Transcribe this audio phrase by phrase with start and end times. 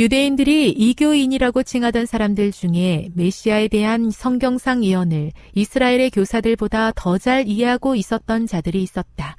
[0.00, 8.46] 유대인들이 이교인이라고 칭하던 사람들 중에 메시아에 대한 성경상 예언을 이스라엘의 교사들보다 더 잘 이해하고 있었던
[8.46, 9.36] 자들이 있었다.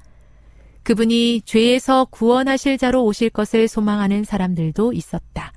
[0.83, 5.51] 그분이 죄에서 구원하실 자로 오실 것을 소망하는 사람들도 있었다.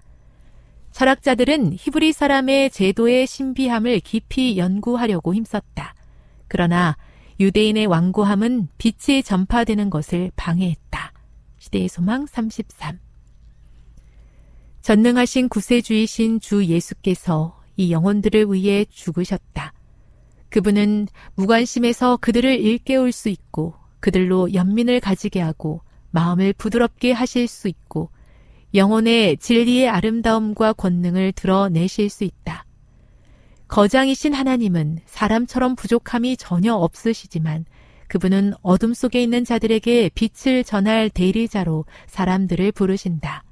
[0.92, 5.94] 철학자들은 히브리 사람의 제도의 신비함을 깊이 연구하려고 힘썼다.
[6.48, 6.96] 그러나
[7.40, 11.12] 유대인의 완고함은 빛이 전파되는 것을 방해했다.
[11.58, 13.03] 시대의 소망 33.
[14.84, 19.72] 전능하신 구세주이신 주 예수께서 이 영혼들을 위해 죽으셨다.
[20.50, 25.80] 그분은 무관심에서 그들을 일깨울 수 있고 그들로 연민을 가지게 하고
[26.10, 28.10] 마음을 부드럽게 하실 수 있고
[28.74, 32.66] 영혼의 진리의 아름다움과 권능을 드러내실 수 있다.
[33.68, 37.64] 거장이신 하나님은 사람처럼 부족함이 전혀 없으시지만
[38.08, 43.44] 그분은 어둠 속에 있는 자들에게 빛을 전할 대리자로 사람들을 부르신다.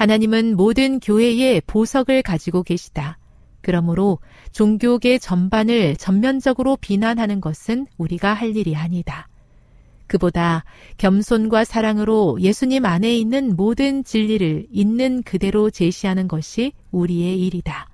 [0.00, 3.18] 하나님은 모든 교회의 보석을 가지고 계시다.
[3.60, 4.18] 그러므로
[4.50, 9.28] 종교계 전반을 전면적으로 비난하는 것은 우리가 할 일이 아니다.
[10.06, 10.64] 그보다
[10.96, 17.90] 겸손과 사랑으로 예수님 안에 있는 모든 진리를 있는 그대로 제시하는 것이 우리의 일이다.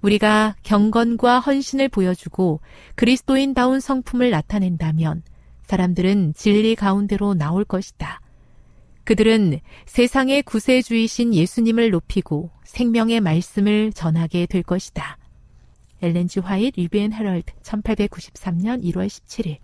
[0.00, 2.60] 우리가 경건과 헌신을 보여주고
[2.94, 5.24] 그리스도인다운 성품을 나타낸다면
[5.64, 8.20] 사람들은 진리 가운데로 나올 것이다.
[9.04, 15.18] 그들은 세상의 구세주이신 예수님을 높이고 생명의 말씀을 전하게 될 것이다.
[16.02, 19.58] 엘렌지 화이트 리비엔 헤럴드 1893년 1월 17일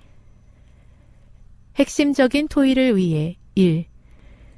[1.76, 3.86] 핵심적인 토의를 위해 1.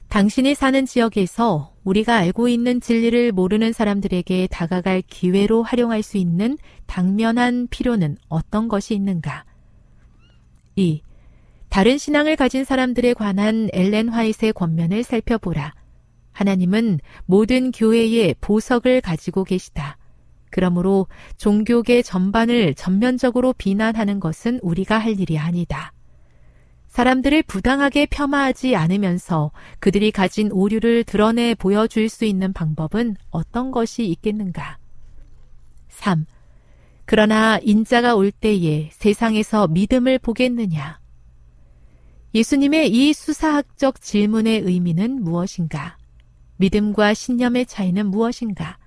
[0.09, 7.67] 당신이 사는 지역에서 우리가 알고 있는 진리를 모르는 사람들에게 다가갈 기회로 활용할 수 있는 당면한
[7.69, 9.45] 필요는 어떤 것이 있는가?
[10.77, 11.03] 2.
[11.73, 15.73] 다른 신앙을 가진 사람들에 관한 엘렌 화이트의 권면을 살펴보라.
[16.33, 19.97] 하나님은 모든 교회에 보석을 가지고 계시다.
[20.51, 21.07] 그러므로
[21.39, 25.95] 종교계 전반을 전면적으로 비난하는 것은 우리가 할 일이 아니다.
[26.89, 34.77] 사람들을 부당하게 폄하하지 않으면서 그들이 가진 오류를 드러내 보여줄 수 있는 방법은 어떤 것이 있겠는가?
[35.89, 36.27] 3.
[37.07, 41.01] 그러나 인자가 올 때에 세상에서 믿음을 보겠느냐?
[42.35, 45.99] 예수님의 이 수사학적 질문의 의미는 무엇인가?
[46.57, 48.79] 믿음과 신념의 차이는 무엇인가?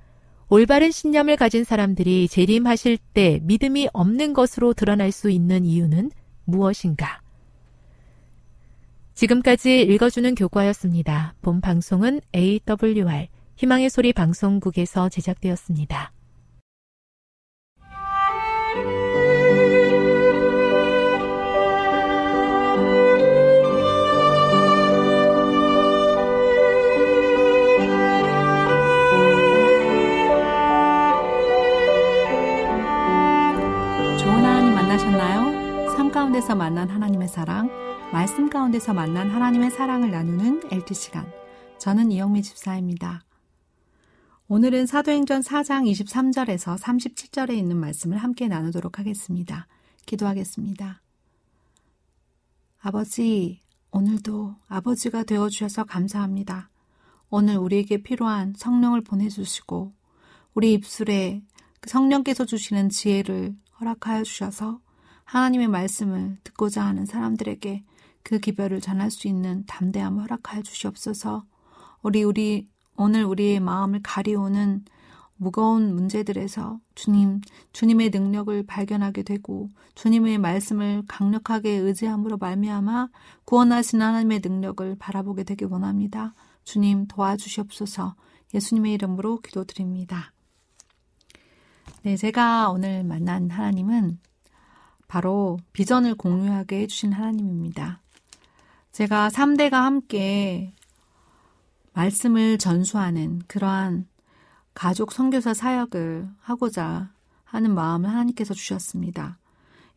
[0.50, 6.12] 올바른 신념을 가진 사람들이 재림하실 때 믿음이 없는 것으로 드러날 수 있는 이유는
[6.46, 7.22] 무엇인가?
[9.14, 11.36] 지금까지 읽어주는 교과였습니다.
[11.42, 13.28] 본 방송은 AWR
[13.58, 16.15] 희망의 소리 방송국에서 제작되었습니다.
[38.66, 41.32] 가운데서 만난 하나님의 사랑을 나누는 엘트 시간.
[41.78, 43.24] 저는 이영미 집사입니다.
[44.48, 49.68] 오늘은 사도행전 4장 23절에서 37절에 있는 말씀을 함께 나누도록 하겠습니다.
[50.06, 51.02] 기도하겠습니다.
[52.82, 56.70] 아버지, 오늘도 아버지가 되어 주셔서 감사합니다.
[57.30, 59.94] 오늘 우리에게 필요한 성령을 보내 주시고,
[60.56, 61.44] 우리 입술에
[61.82, 64.80] 그 성령께서 주시는 지혜를 허락하여 주셔서
[65.26, 67.84] 하나님의 말씀을 듣고자 하는 사람들에게
[68.26, 71.46] 그 기별을 전할 수 있는 담대함을 허락하여 주시옵소서.
[72.02, 72.68] 우리 우리
[72.98, 74.84] 오늘 우리의 마음을 가리우는
[75.38, 77.42] 무거운 문제들에서 주님,
[77.72, 83.10] 주님의 능력을 발견하게 되고 주님의 말씀을 강력하게 의지함으로 말미암아
[83.46, 86.34] 구원하신 하나님의 능력을 바라보게 되길 원합니다.
[86.64, 88.16] 주님 도와주시옵소서.
[88.56, 90.34] 예수님의 이름으로 기도드립니다.
[92.02, 94.18] 네, 제가 오늘 만난 하나님은
[95.08, 98.02] 바로 비전을 공유하게 해주신 하나님입니다.
[98.96, 100.74] 제가 3대가 함께
[101.92, 104.08] 말씀을 전수하는 그러한
[104.74, 107.12] 가족 선교사 사역을 하고자
[107.44, 109.38] 하는 마음을 하나님께서 주셨습니다.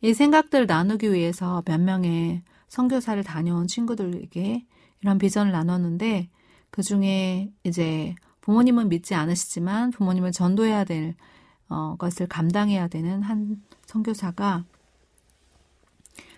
[0.00, 4.66] 이 생각들을 나누기 위해서 몇 명의 선교사를 다녀온 친구들에게
[5.02, 6.28] 이런 비전을 나눴는데
[6.72, 11.14] 그 중에 이제 부모님은 믿지 않으시지만 부모님을 전도해야 될
[11.68, 14.64] 어, 것을 감당해야 되는 한 선교사가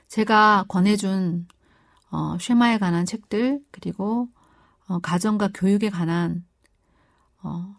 [0.09, 1.47] 제가 권해준
[2.11, 4.29] 어, 쉐마에 관한 책들 그리고
[4.89, 6.45] 어, 가정과 교육에 관한
[7.43, 7.77] 어,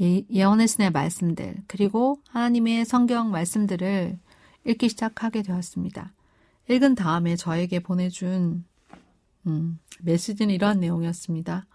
[0.00, 4.18] 예, 예언의 신의 말씀들 그리고 하나님의 성경 말씀들을
[4.66, 6.12] 읽기 시작하게 되었습니다.
[6.68, 8.64] 읽은 다음에 저에게 보내준
[9.46, 11.66] 음, 메시지는 이러한 내용이었습니다.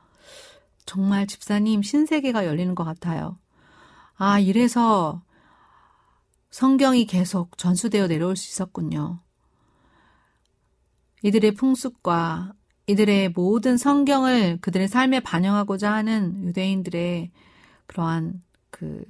[0.86, 3.40] 정말 집사님 신세계가 열리는 것 같아요.
[4.16, 5.22] 아, 이래서
[6.52, 9.20] 성경이 계속 전수되어 내려올 수 있었군요.
[11.24, 12.54] 이들의 풍습과
[12.88, 17.32] 이들의 모든 성경을 그들의 삶에 반영하고자 하는 유대인들의
[17.88, 19.04] 그러한 그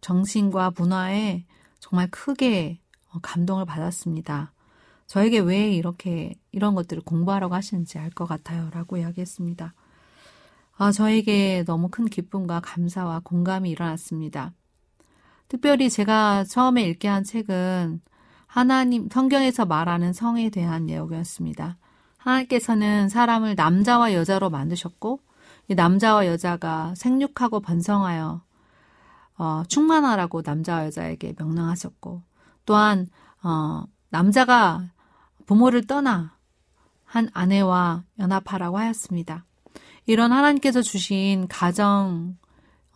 [0.00, 1.44] 정신과 문화에
[1.80, 2.80] 정말 크게
[3.22, 4.52] 감동을 받았습니다.
[5.06, 8.70] 저에게 왜 이렇게 이런 것들을 공부하라고 하시는지 알 것 같아요.
[8.72, 9.74] 라고 이야기했습니다.
[10.78, 14.52] 아, 저에게 너무 큰 기쁨과 감사와 공감이 일어났습니다.
[15.48, 18.00] 특별히 제가 처음에 읽게 한 책은
[18.56, 21.76] 하나님 성경에서 말하는 성에 대한 내용이었습니다.
[22.16, 25.20] 하나님께서는 사람을 남자와 여자로 만드셨고
[25.68, 28.40] 이 남자와 여자가 생육하고 번성하여
[29.36, 32.22] 어, 충만하라고 남자와 여자에게 명령하셨고
[32.64, 33.08] 또한
[33.42, 34.84] 어, 남자가
[35.44, 36.34] 부모를 떠나
[37.04, 39.44] 한 아내와 연합하라고 하였습니다.
[40.06, 42.38] 이런 하나님께서 주신 가정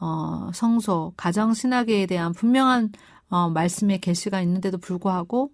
[0.00, 2.92] 어, 성소, 가정 신학에 대한 분명한
[3.30, 5.50] 어, 말씀의 계시가 있는데도 불구하고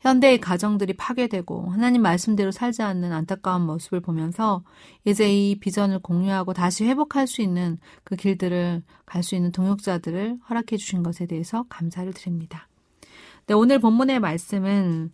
[0.00, 4.64] 현대의 가정들이 파괴되고 하나님 말씀대로 살지 않는 안타까운 모습을 보면서
[5.04, 10.76] 이제 이 비전을 공유하고 다시 회복할 수 있는 그 길들을 갈 수 있는 동역자들을 허락해
[10.78, 12.68] 주신 것에 대해서 감사를 드립니다.
[13.46, 15.12] 네, 오늘 본문의 말씀은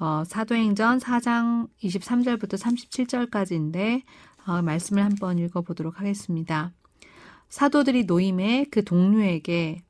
[0.00, 4.02] 어, 사도행전 4장 23절부터 37절까지인데
[4.46, 6.72] 어, 말씀을 한번 읽어보도록 하겠습니다.
[7.48, 9.82] 사도들이 노임에 그 동료에게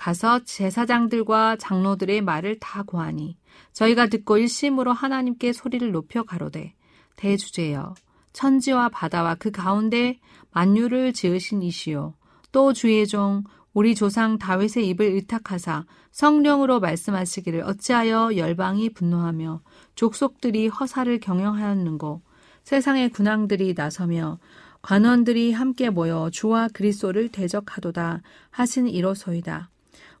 [0.00, 3.36] 가서 제사장들과 장로들의 말을 다 고하니
[3.74, 6.72] 저희가 듣고 일심으로 하나님께 소리를 높여 가로되
[7.16, 7.94] 대주제여
[8.32, 10.18] 천지와 바다와 그 가운데
[10.52, 12.14] 만유를 지으신 이시요
[12.50, 19.60] 또 주의 종 우리 조상 다윗의 입을 의탁하사 성령으로 말씀하시기를 어찌하여 열방이 분노하며
[19.96, 22.22] 족속들이 허사를 경영하였는고
[22.64, 24.38] 세상의 군왕들이 나서며
[24.80, 29.68] 관원들이 함께 모여 주와 그리스도를 대적하도다 하신 이로소이다.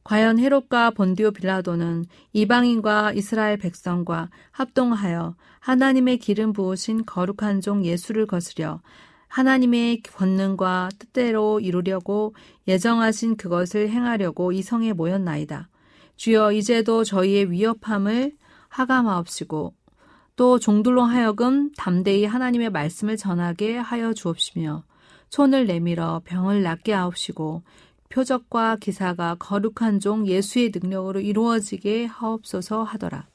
[0.04, 8.80] 과연 헤롯과 본디오 빌라도는 이방인과 이스라엘 백성과 합동하여 하나님의 기름 부으신 거룩한 종 예수를 거스려
[9.28, 12.34] 하나님의 권능과 뜻대로 이루려고
[12.66, 15.68] 예정하신 그것을 행하려고 이 성에 모였나이다.
[16.16, 18.32] 주여 이제도 저희의 위협함을
[18.68, 19.74] 하감하옵시고
[20.36, 24.84] 또 종들로 하여금 담대히 하나님의 말씀을 전하게 하여 주옵시며
[25.28, 27.62] 손을 내밀어 병을 낫게 하옵시고
[28.10, 33.28] 표적과 기사가 거룩한 종 예수의 능력으로 이루어지게 하옵소서 하더라.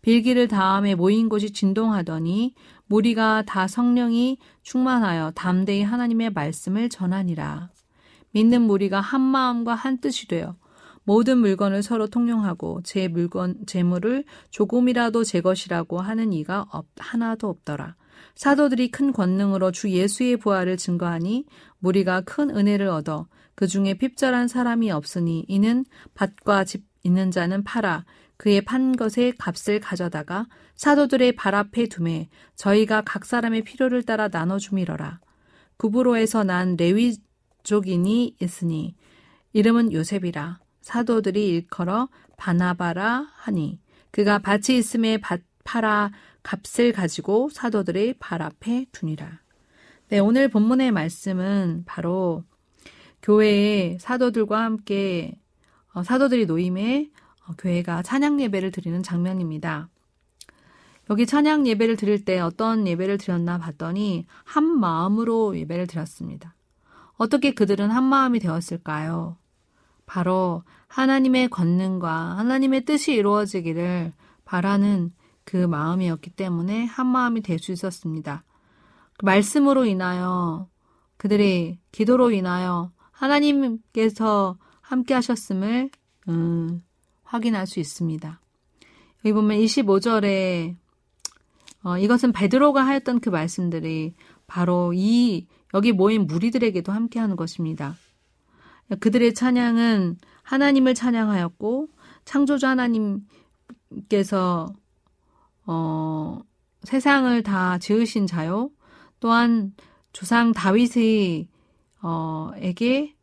[0.00, 2.54] 빌기를 다음에 모인 곳이 진동하더니
[2.86, 7.70] 무리가 다 성령이 충만하여 담대히 하나님의 말씀을 전하니라.
[8.30, 10.56] 믿는 무리가 한 마음과 한 뜻이 되어
[11.04, 17.96] 모든 물건을 서로 통용하고 제 물건 재물을 조금이라도 제 것이라고 하는 이가 없, 하나도 없더라.
[18.36, 21.44] 사도들이 큰 권능으로 주 예수의 부활을 증거하니
[21.80, 28.04] 무리가 큰 은혜를 얻어 그 중에 핍절한 사람이 없으니 이는 밭과 집 있는 자는 팔아
[28.36, 34.58] 그의 판 것의 값을 가져다가 사도들의 발 앞에 두매 저희가 각 사람의 필요를 따라 나눠
[34.58, 35.20] 주미러라.
[35.76, 38.96] 구브로에서 난 레위족인이 있으니
[39.52, 43.80] 이름은 요셉이라 사도들이 일컬어 바나바라 하니
[44.10, 46.10] 그가 밭이 있음에 밭 팔아
[46.42, 49.40] 값을 가지고 사도들의 발 앞에 두니라.
[50.08, 52.44] 네, 오늘 본문의 말씀은 바로
[53.22, 55.38] 교회의 사도들과 함께
[55.94, 57.10] 어, 사도들이 노임에
[57.46, 59.88] 어, 교회가 찬양 예배를 드리는 장면입니다.
[61.10, 66.54] 여기 찬양 예배를 드릴 때 어떤 예배를 드렸나 봤더니 한 마음으로 예배를 드렸습니다.
[67.16, 69.36] 어떻게 그들은 한 마음이 되었을까요?
[70.06, 74.12] 바로 하나님의 권능과 하나님의 뜻이 이루어지기를
[74.44, 75.12] 바라는
[75.44, 78.44] 그 마음이었기 때문에 한 마음이 될 수 있었습니다.
[79.18, 80.68] 그 말씀으로 인하여
[81.16, 82.90] 그들의 기도로 인하여
[83.22, 85.90] 하나님께서 함께 하셨음을
[86.28, 86.82] 음,
[87.22, 88.40] 확인할 수 있습니다.
[89.24, 90.74] 여기 보면 25절에
[91.84, 94.14] 어, 이것은 베드로가 하였던 그 말씀들이
[94.46, 97.94] 바로 이 여기 모인 무리들에게도 함께 하는 것입니다.
[99.00, 101.88] 그들의 찬양은 하나님을 찬양하였고
[102.24, 103.22] 창조주 하나님께서
[105.64, 106.40] 어,
[106.82, 108.70] 세상을 다 지으신 자요.
[109.20, 109.72] 또한
[110.12, 111.51] 조상 다윗의
[112.02, 113.14] 어, 에게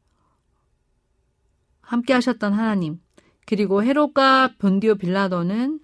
[1.82, 3.00] 함께 하셨던 하나님.
[3.46, 5.80] 그리고 헤롯과 본디오 빌라도는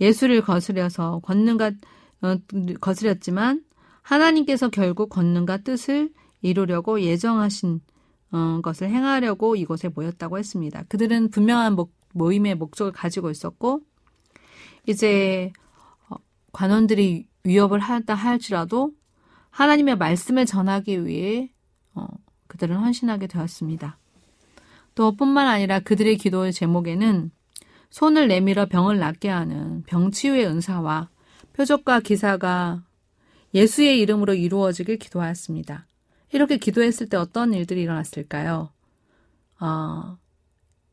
[0.00, 1.72] 예수를 거스려서 권능과
[2.22, 2.36] 어,
[2.80, 3.64] 거스렸지만
[4.02, 6.10] 하나님께서 결국 권능과 뜻을
[6.40, 7.80] 이루려고 예정하신
[8.32, 10.84] 어, 것을 행하려고 이곳에 모였다고 했습니다.
[10.88, 13.80] 그들은 분명한 목, 모임의 목적을 가지고 있었고
[14.86, 15.52] 이제
[16.08, 16.16] 어,
[16.52, 18.92] 관원들이 위협을 하다 할지라도
[19.50, 21.52] 하나님의 말씀을 전하기 위해
[21.94, 22.06] 어,
[22.46, 23.98] 그들은 헌신하게 되었습니다.
[24.94, 27.30] 또 뿐만 아니라 그들의 기도의 제목에는
[27.90, 31.10] 손을 내밀어 병을 낫게 하는 병치유의 은사와
[31.52, 32.82] 표적과 기사가
[33.54, 35.86] 예수의 이름으로 이루어지길 기도하였습니다.
[36.32, 38.70] 이렇게 기도했을 때 어떤 일들이 일어났을까요?
[39.60, 40.18] 어,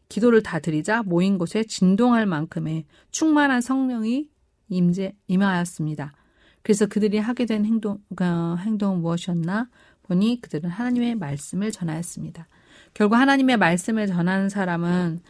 [0.10, 4.30] 기도를 다 드리자 모인 곳에 진동할 만큼의 충만한 성령이
[4.70, 6.14] 임재, 임하였습니다.
[6.62, 9.70] 그래서 그들이 하게 된 행동, 어, 행동은 무엇이었나
[10.10, 12.48] 보니 그들은 하나님의 말씀을 전하였습니다.
[12.94, 15.22] 결국 하나님의 말씀을 전하는 사람은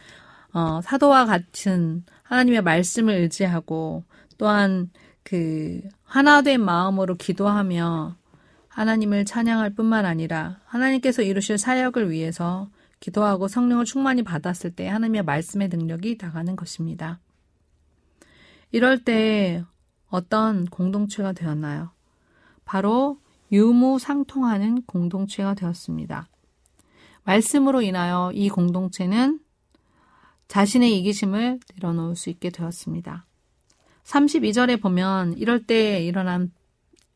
[0.52, 4.02] 어, 사도와 같은 하나님의 말씀을 의지하고
[4.38, 4.90] 또한
[5.22, 8.16] 그 하나된 마음으로 기도하며
[8.68, 12.70] 하나님을 찬양할 뿐만 아니라 하나님께서 이루실 사역을 위해서
[13.00, 17.20] 기도하고 성령을 충만히 받았을 때 하나님의 말씀의 능력이 다가는 것입니다.
[18.72, 19.64] 이럴 때
[20.08, 21.90] 어떤 공동체가 되었나요?
[22.64, 23.18] 바로
[23.52, 26.28] 유무상통하는 공동체가 되었습니다.
[27.24, 29.40] 말씀으로 인하여 이 공동체는
[30.48, 33.26] 자신의 이기심을 내려놓을 수 있게 되었습니다.
[34.04, 36.50] 32절에 보면 이럴 때 일어난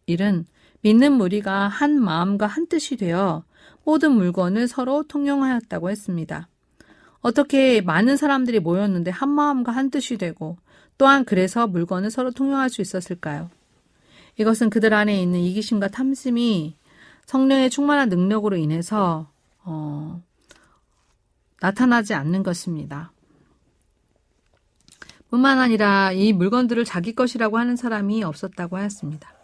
[0.07, 0.47] 일은
[0.83, 3.45] 믿는 무리가 한 마음과 한 뜻이 되어
[3.85, 6.49] 모든 물건을 서로 통용하였다고 했습니다.
[7.21, 10.59] 어떻게 많은 사람들이 모였는데 한 마음과 한 뜻이 되고
[10.99, 13.51] 또한 그래서 물건을 서로 통용할 수 있었을까요?
[14.37, 16.77] 이것은 그들 안에 있는 이기심과 탐심이
[17.27, 19.31] 성령의 충만한 능력으로 인해서
[19.63, 20.23] 어,
[21.61, 23.13] 나타나지 않는 것입니다.
[25.31, 29.35] 뿐만 아니라 이 물건들을 자기 것이라고 하는 사람이 없었다고 하였습니다.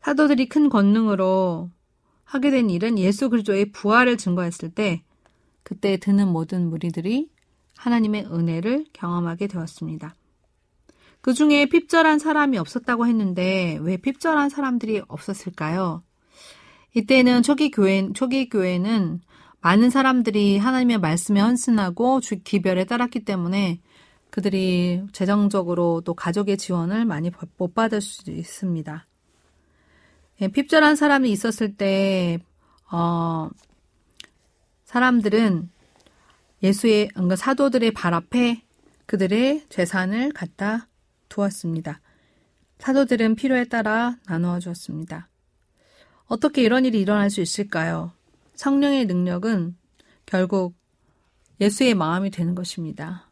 [0.00, 1.70] 사도들이 큰 권능으로
[2.24, 5.02] 하게 된 일은 예수 그리스도의 부활을 증거했을 때
[5.62, 7.30] 그때 드는 모든 무리들이
[7.76, 10.14] 하나님의 은혜를 경험하게 되었습니다.
[11.20, 16.02] 그 중에 핍절한 사람이 없었다고 했는데 왜 핍절한 사람들이 없었을까요?
[16.94, 19.20] 이때는 초기 교회 초기 교회는
[19.60, 23.80] 많은 사람들이 하나님의 말씀에 헌신하고 주 기별에 따랐기 때문에
[24.30, 29.06] 그들이 재정적으로 또 가족의 지원을 많이 못 받을 수 있습니다.
[30.40, 32.38] 예, 핍절한 사람이 있었을 때,
[32.90, 33.50] 어,
[34.84, 35.68] 사람들은
[36.62, 38.62] 예수의, 그러니까 사도들의 발 앞에
[39.06, 40.88] 그들의 재산을 갖다
[41.30, 42.02] 두었습니다.
[42.78, 45.28] 사도들은 필요에 따라 나누어 주었습니다.
[46.26, 48.12] 어떻게 이런 일이 일어날 수 있을까요?
[48.54, 49.76] 성령의 능력은
[50.26, 50.74] 결국
[51.60, 53.30] 예수의 마음이 되는 것입니다.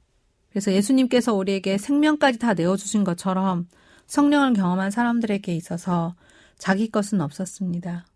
[0.51, 3.69] 그래서 예수님께서 우리에게 생명까지 다 내어주신 것처럼
[4.07, 6.15] 성령을 경험한 사람들에게 있어서
[6.57, 8.07] 자기 것은 없었습니다.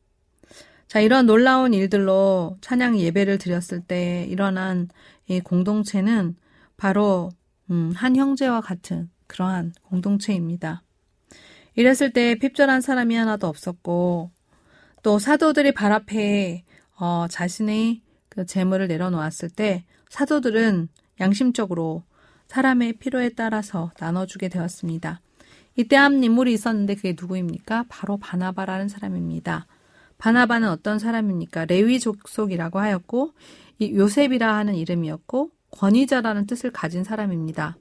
[0.88, 4.88] 자, 이런 놀라운 일들로 찬양 예배를 드렸을 때 일어난
[5.28, 6.36] 이 공동체는
[6.76, 7.30] 바로
[7.70, 10.82] 음, 한 형제와 같은 그러한 공동체입니다.
[11.74, 14.30] 이랬을 때 핍절한 사람이 하나도 없었고
[15.02, 16.64] 또 사도들이 발 앞에
[16.98, 20.88] 어, 자신의 그 재물을 내려놓았을 때 사도들은
[21.20, 22.04] 양심적으로
[22.46, 25.20] 사람의 필요에 따라서 나눠주게 되었습니다.
[25.76, 27.86] 이때 한 인물이 있었는데 그게 누구입니까?
[27.88, 29.66] 바로 바나바라는 사람입니다.
[30.18, 31.64] 바나바는 어떤 사람입니까?
[31.64, 33.32] 레위 족속이라고 하였고
[33.78, 37.76] 이 요셉이라 하는 이름이었고 권위자라는 뜻을 가진 사람입니다.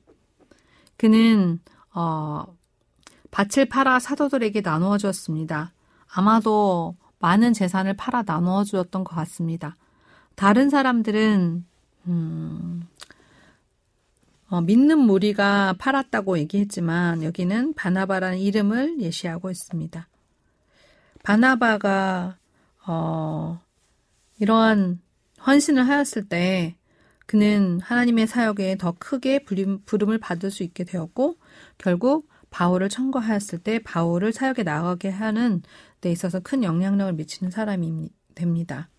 [1.02, 1.60] 그는
[1.96, 2.46] 어,
[3.32, 5.74] 밭을 팔아 사도들에게 나누어 주었습니다.
[6.14, 9.78] 아마도 많은 재산을 팔아 나누어 주었던 것 같습니다.
[10.36, 11.66] 다른 사람들은
[12.06, 12.88] 음,
[14.50, 20.08] 어, 믿는 무리가 팔았다고 얘기했지만 여기는 바나바라는 이름을 예시하고 있습니다.
[21.24, 22.38] 바나바가
[22.86, 23.60] 어,
[24.38, 25.02] 이러한
[25.48, 26.76] 헌신을 하였을 때
[27.32, 29.46] 그는 하나님의 사역에 더 크게
[29.86, 31.38] 부름을 받을 수 있게 되었고
[31.78, 35.62] 결국 바울을 청거하였을 때 바울을 사역에 나가게 하는
[36.02, 38.90] 데 있어서 큰 영향력을 미치는 사람이 됩니다.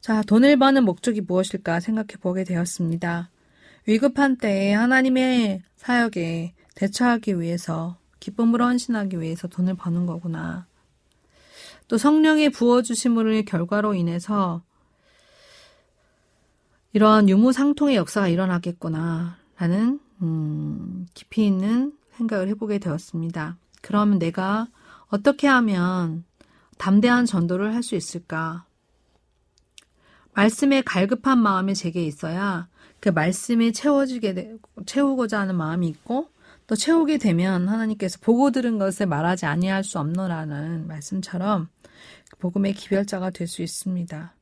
[0.00, 3.30] 자, 돈을 버는 목적이 무엇일까 생각해 보게 되었습니다.
[3.86, 10.66] 위급한 때에 하나님의 사역에 대처하기 위해서 기쁨으로 헌신하기 위해서 돈을 버는 거구나.
[11.86, 14.64] 또 성령의 부어주심을 결과로 인해서
[16.92, 19.36] 이러한 유무상통의 역사가 일어나겠구나.
[19.58, 23.56] 라는, 음, 깊이 있는 생각을 해보게 되었습니다.
[23.80, 24.68] 그러면 내가
[25.08, 26.24] 어떻게 하면
[26.78, 28.64] 담대한 전도를 할 수 있을까?
[30.34, 32.68] 말씀에 갈급한 마음이 제게 있어야
[33.00, 36.28] 그 말씀이 채워지게 되, 채우고자 하는 마음이 있고
[36.66, 41.68] 또 채우게 되면 하나님께서 보고 들은 것을 말하지 아니할 수 없노라는 말씀처럼
[42.38, 44.34] 복음의 기별자가 될 수 있습니다.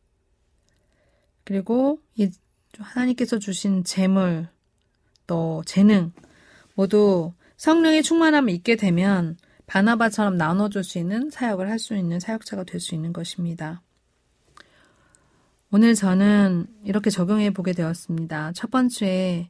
[1.44, 2.30] 그리고 이
[2.78, 4.48] 하나님께서 주신 재물
[5.26, 6.12] 또 재능
[6.74, 12.80] 모두 성령의 충만함을 있게 되면 바나바처럼 나눠줄 수 있는 사역을 할 수 있는 사역자가 될
[12.80, 13.82] 수 있는 것입니다.
[15.72, 18.52] 오늘 저는 이렇게 적용해 보게 되었습니다.
[18.54, 19.48] 첫 번째,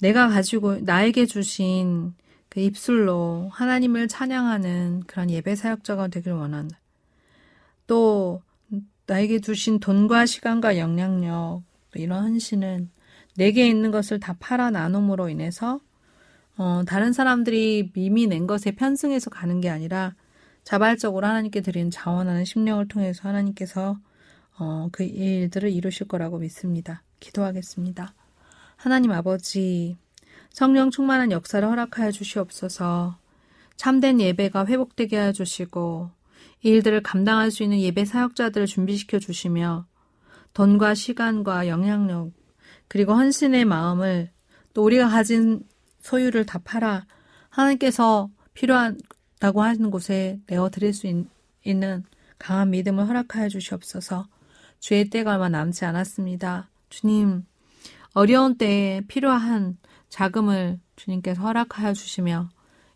[0.00, 2.14] 내가 가지고 나에게 주신
[2.50, 6.78] 그 입술로 하나님을 찬양하는 그런 예배 사역자가 되길 원한다.
[7.86, 8.42] 또
[9.06, 11.62] 나에게 주신 돈과 시간과 영향력
[11.94, 12.90] 이런 헌신은
[13.36, 15.80] 내게 있는 것을 다 팔아 나눔으로 인해서
[16.56, 20.14] 어, 다른 사람들이 미미 낸 것에 편승해서 가는 게 아니라
[20.62, 23.98] 자발적으로 하나님께 드린 자원하는 심령을 통해서 하나님께서
[24.58, 27.02] 어, 그 일들을 이루실 거라고 믿습니다.
[27.20, 28.14] 기도하겠습니다.
[28.76, 29.96] 하나님 아버지,
[30.50, 33.18] 성령 충만한 역사를 허락하여 주시옵소서
[33.76, 36.10] 참된 예배가 회복되게 해 주시고
[36.64, 39.86] 이 일들을 감당할 수 있는 예배 사역자들을 준비시켜 주시며
[40.54, 42.32] 돈과 시간과 영향력
[42.88, 44.30] 그리고 헌신의 마음을
[44.72, 45.62] 또 우리가 가진
[46.00, 47.06] 소유를 다 팔아
[47.50, 52.04] 하나님께서 필요하다고 하는 곳에 내어 드릴 수 있, 는
[52.38, 54.26] 강한 믿음을 허락하여 주시옵소서.
[54.80, 56.68] 주의 때가 얼마 남지 않았습니다.
[56.90, 57.44] 주님,
[58.12, 62.50] 어려운 때에 필요한 자금을 주님께서 허락하여 주시며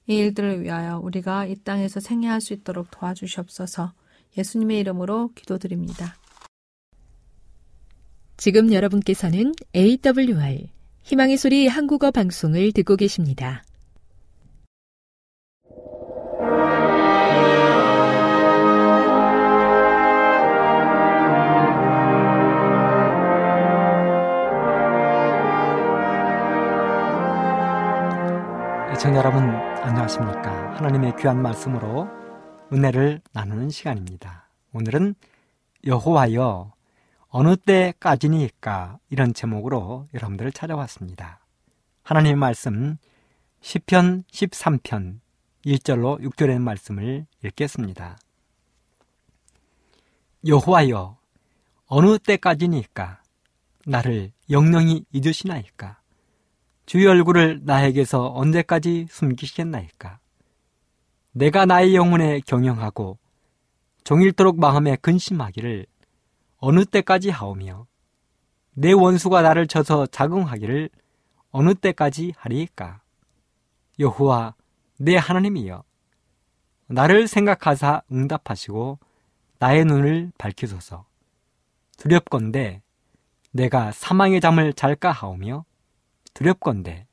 [0.08, 3.92] 이 일들을 위하여 우리가 이 땅에서 생애할 수 있도록 도와주시옵소서
[4.38, 6.16] 예수님의 이름으로 기도드립니다.
[8.38, 10.68] 지금 여러분께서는 AWR
[11.02, 13.64] 희망의 소리 한국어 방송을 듣고 계십니다.
[28.92, 30.74] 애청자 여러분 안녕하십니까.
[30.76, 32.08] 하나님의 귀한 말씀으로
[32.72, 34.48] 은혜를 나누는 시간입니다.
[34.72, 35.14] 오늘은
[35.86, 36.72] 여호와여
[37.28, 41.40] 어느 때까지니까 이런 제목으로 여러분들을 찾아왔습니다.
[42.02, 42.96] 하나님의 말씀
[43.62, 45.20] 10편 13편
[45.64, 48.18] 1절로 6절의 말씀을 읽겠습니다.
[50.46, 51.18] 여호와여
[51.86, 53.22] 어느 때까지니까
[53.86, 55.97] 나를 영영히 잊으시나이까
[56.88, 60.20] 주의 얼굴을 나에게서 언제까지 숨기시겠나이까?
[61.32, 63.18] 내가 나의 영혼에 경영하고
[64.04, 65.84] 종일토록 마음에 근심하기를
[66.56, 67.86] 어느 때까지 하오며
[68.72, 70.88] 내 원수가 나를 쳐서 자긍하기를
[71.50, 73.02] 어느 때까지 하리이까?
[73.98, 74.54] 여호와
[74.96, 75.84] 내 하나님이여
[76.86, 78.98] 나를 생각하사 응답하시고
[79.58, 81.04] 나의 눈을 밝히소서
[81.98, 82.80] 두렵건대
[83.50, 85.66] 내가 사망의 잠을 잘까 하오며
[86.38, 87.04] 두렵건대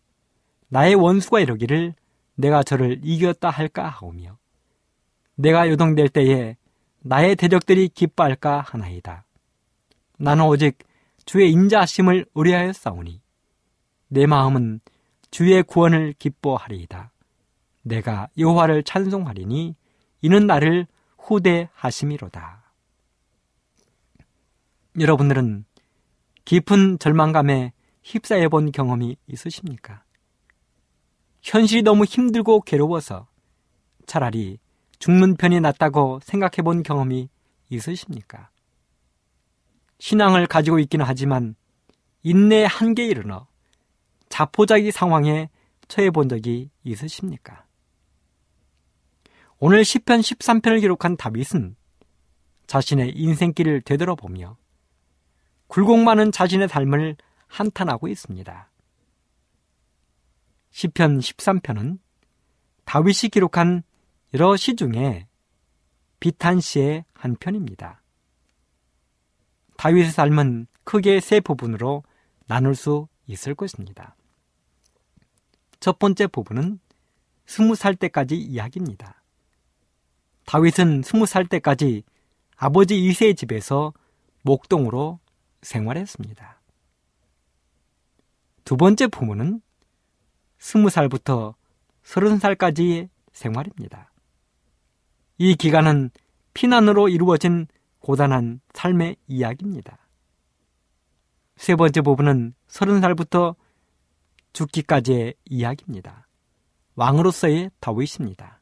[0.68, 1.96] 나의 원수가 이러기를
[2.36, 4.38] 내가 저를 이겼다 할까 하오며
[5.34, 6.56] 내가 요동될 때에
[7.00, 9.26] 나의 대적들이 기뻐할까 하나이다.
[10.20, 10.78] 나는 오직
[11.26, 13.20] 주의 인자하심을 의뢰하여 싸우니
[14.10, 14.80] 내 마음은
[15.32, 17.12] 주의 구원을 기뻐하리이다.
[17.82, 19.76] 내가 여호와를 찬송하리니
[20.22, 20.86] 이는 나를
[21.18, 22.64] 후대하심이로다.
[25.00, 25.66] 여러분들은
[26.46, 27.74] 깊은 절망감에
[28.06, 30.04] 휩싸여 본 경험이 있으십니까?
[31.42, 33.28] 현실이 너무 힘들고 괴로워서
[34.06, 34.60] 차라리
[35.00, 37.30] 죽는 편이 낫다고 생각해 본 경험이
[37.70, 38.50] 있으십니까?
[39.98, 41.56] 신앙을 가지고 있기는 하지만
[42.22, 43.48] 인내의 한계에 이르러
[44.30, 45.50] 자포자기 상황에
[45.88, 47.66] 처해 본 적이 있으십니까?
[49.58, 51.76] 오늘 10편 13편을 기록한 다윗은
[52.68, 54.58] 자신의 인생길을 되돌아보며
[55.68, 57.18] 굴곡 많은 자신의 삶을
[57.56, 58.70] 한탄하고 있습니다.
[60.72, 62.00] 10편 13편은
[62.84, 63.84] 다윗이 기록한
[64.34, 65.28] 여러 시 중에
[66.20, 68.02] 비탄 시의 한 편입니다.
[69.78, 72.04] 다윗의 삶은 크게 세 부분으로
[72.48, 74.18] 나눌 수 있을 것입니다.
[75.80, 76.80] 첫 번째 부분은
[77.46, 79.24] 스무 살 때까지 이야기입니다.
[80.46, 82.04] 다윗은 스무 살 때까지
[82.58, 83.94] 아버지 이세의 집에서
[84.42, 85.20] 목동으로
[85.62, 86.55] 생활했습니다.
[88.66, 89.62] 두 번째 부분은
[90.58, 91.54] 스무 살부터
[92.02, 94.12] 서른 살까지의 생활입니다.
[95.38, 96.10] 이 기간은
[96.56, 97.68] 피난으로 이루어진
[98.00, 100.00] 고단한 삶의 이야기입니다.
[101.56, 103.56] 세 번째 부분은 서른 살부터
[104.54, 106.28] 죽기까지의 이야기입니다.
[106.96, 108.62] 왕으로서의 다윗입니다.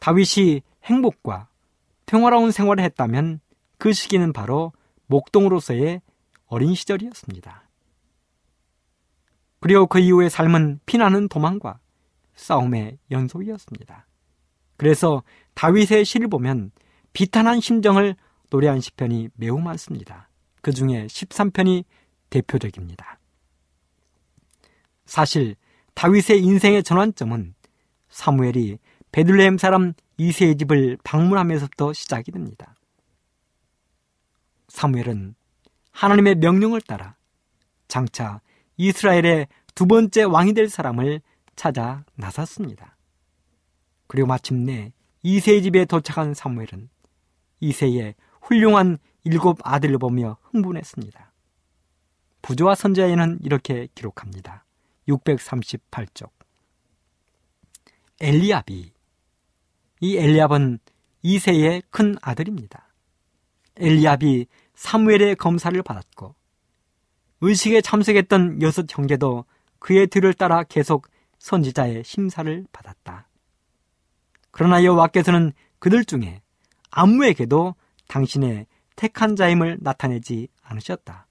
[0.00, 1.48] 다윗이 행복과
[2.04, 3.40] 평화로운 생활을 했다면
[3.78, 4.72] 그 시기는 바로
[5.06, 6.02] 목동으로서의
[6.46, 7.63] 어린 시절이었습니다.
[9.64, 11.78] 그리고 그 이후의 삶은 피나는 도망과
[12.34, 14.06] 싸움의 연속이었습니다.
[14.76, 15.22] 그래서
[15.54, 16.70] 다윗의 시를 보면
[17.14, 18.14] 비탄한 심정을
[18.50, 20.28] 노래한 시편이 매우 많습니다.
[20.60, 21.86] 그 중에 13편이
[22.28, 23.18] 대표적입니다.
[25.06, 25.56] 사실
[25.94, 27.54] 다윗의 인생의 전환점은
[28.10, 28.76] 사무엘이
[29.12, 32.74] 베들레헴 사람 이세의 집을 방문하면서부터 시작이 됩니다.
[34.68, 35.34] 사무엘은
[35.90, 37.16] 하나님의 명령을 따라
[37.88, 38.42] 장차
[38.76, 41.20] 이스라엘의 두 번째 왕이 될 사람을
[41.56, 42.96] 찾아 나섰습니다.
[44.06, 46.88] 그리고 마침내 이세의 집에 도착한 사무엘은
[47.60, 51.32] 이세의 훌륭한 일곱 아들을 보며 흥분했습니다.
[52.42, 54.64] 부조와 선자에는 이렇게 기록합니다.
[55.08, 56.30] 638쪽.
[58.20, 58.92] 엘리압이
[60.00, 60.78] 이 엘리압은
[61.22, 62.92] 이세의 큰 아들입니다.
[63.76, 66.34] 엘리압이 사무엘의 검사를 받았고
[67.46, 69.44] 의식에 참석했던 여섯 형제도
[69.78, 73.28] 그의 뒤를 따라 계속 선지자의 심사를 받았다.
[74.50, 76.40] 그러나 여호와께서는 그들 중에
[76.90, 77.74] 아무에게도
[78.08, 81.26] 당신의 택한 자임을 나타내지 않으셨다.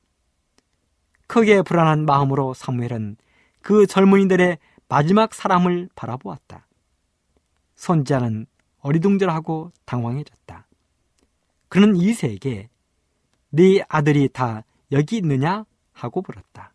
[1.26, 3.18] 크게 불안한 마음으로 사무엘은
[3.64, 6.68] 그 젊은이들의 마지막 사람을 바라보았다.
[7.74, 8.46] 선지자는
[8.82, 10.68] 어리둥절하고 당황해졌다.
[11.70, 12.70] 그는 이세에게
[13.50, 16.74] 네 아들이 다 여기 있느냐 하고 물었다.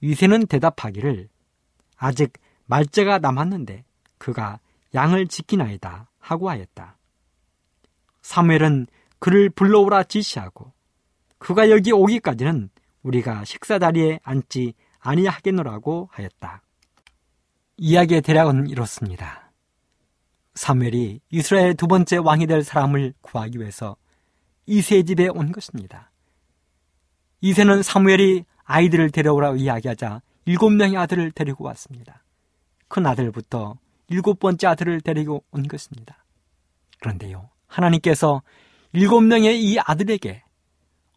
[0.00, 1.28] 이세는 대답하기를
[1.96, 2.32] 아직
[2.66, 3.84] 말째가 남았는데
[4.18, 4.60] 그가
[4.94, 6.98] 양을 지키나이다 하고 하였다.
[8.22, 8.86] 사무엘은
[9.18, 10.72] 그를 불러오라 지시하고
[11.38, 12.70] 그가 여기 오기까지는
[13.02, 16.62] 우리가 식사 자리에 앉지 아니하겠노라고 하였다.
[17.76, 19.52] 이야기의 대략은 이렇습니다.
[20.54, 23.96] 사무엘이 이스라엘 두 번째 왕이 될 사람을 구하기 위해서
[24.64, 26.10] 이세 집에 온 것입니다.
[27.40, 32.22] 이세는 사무엘이 아이들을 데려오라 이야기하자 일곱 명의 아들을 데리고 왔습니다.
[32.88, 33.76] 큰 아들부터
[34.08, 36.24] 일곱 번째 아들을 데리고 온 것입니다.
[37.00, 38.42] 그런데요, 하나님께서
[38.92, 40.42] 일곱 명의 이 아들에게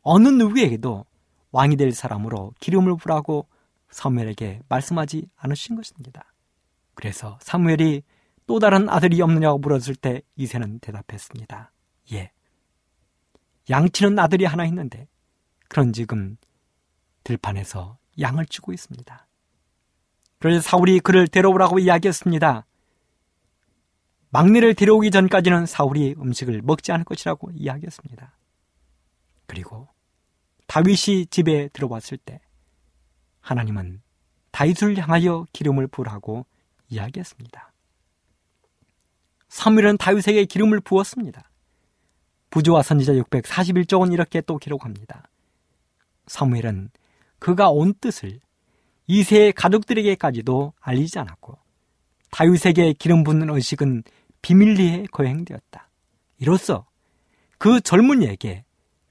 [0.02, 1.06] 어느 누구에게도
[1.52, 3.48] 왕이 될 사람으로 기름을 부라고
[3.90, 6.34] 사무엘에게 말씀하지 않으신 것입니다.
[6.94, 8.04] 그래서 사무엘이
[8.46, 11.72] 또 다른 아들이 없느냐고 물었을 때 이세는 대답했습니다.
[12.14, 12.32] 예.
[13.70, 15.08] 양치는 아들이 하나 있는데
[15.70, 16.36] 그런 지금
[17.24, 19.28] 들판에서 양을 치고 있습니다.
[20.40, 22.66] 그래서 사울이 그를 데려오라고 이야기했습니다.
[24.32, 28.38] 막내를 데려오기 전까지는 사울이 음식을 먹지 않을 것이라고 이야기했습니다.
[29.46, 29.88] 그리고
[30.68, 32.42] 다윗이 집에 들어왔을 때
[33.42, 34.02] 하나님은
[34.52, 36.46] 다윗을 향하여 기름을 부으라고
[36.90, 37.74] 이야기했습니다.
[39.48, 41.50] 사무엘은 다윗에게 기름을 부었습니다.
[42.52, 45.29] 부조와 선지자 641쪽은 이렇게 또 기록합니다.
[46.30, 46.92] 사무엘은
[47.40, 48.40] 그가 온 뜻을
[49.08, 51.58] 이세의 가족들에게까지도 알리지 않았고
[52.32, 54.04] 다윗에게 기름 붓는 의식은
[54.42, 55.90] 비밀리에 거행되었다.
[56.38, 56.86] 이로써
[57.58, 58.64] 그 젊은이에게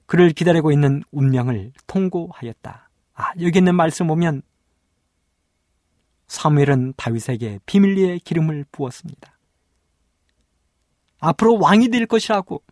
[0.07, 2.89] 그를 기다리고 있는 운명을 통고하였다.
[3.15, 4.43] 아, 여기 있는 말씀 보면
[6.29, 9.37] 사무엘은 다윗에게 비밀리에 기름을 부었습니다.
[11.19, 12.63] 앞으로 왕이 될 것이라고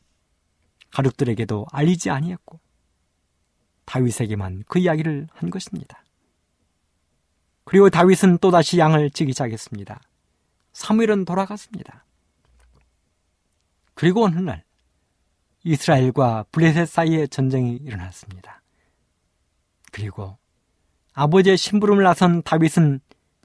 [0.90, 2.60] 가족들에게도 알리지 아니했고
[3.86, 6.04] 다윗에게만 그 이야기를 한 것입니다.
[7.64, 10.00] 그리고 다윗은 또다시 양을 찌기 시작했습니다.
[10.72, 12.04] 사무엘은 돌아갔습니다.
[13.94, 14.62] 그리고 어느 날
[15.64, 18.62] 이스라엘과 블레셋 사이에 전쟁이 일어났습니다.
[19.90, 20.36] 그리고
[21.14, 23.00] 아버지의 심부름을 나선 다윗은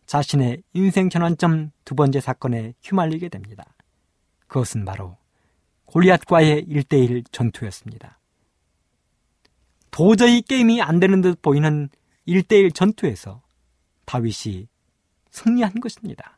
[0.05, 3.63] 자신의 인생 전환점 두 번째 사건에 휘말리게 됩니다.
[4.47, 5.17] 그것은 바로
[5.85, 8.19] 골리앗과의 1대1 전투였습니다.
[9.91, 11.89] 도저히 게임이 안 되는 듯 보이는
[12.27, 13.41] 1대1 전투에서
[14.05, 14.67] 다윗이
[15.31, 16.37] 승리한 것입니다.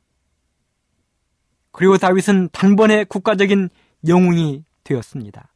[1.71, 3.69] 그리고 다윗은 단번에 국가적인
[4.07, 5.49] 영웅이 되었습니다.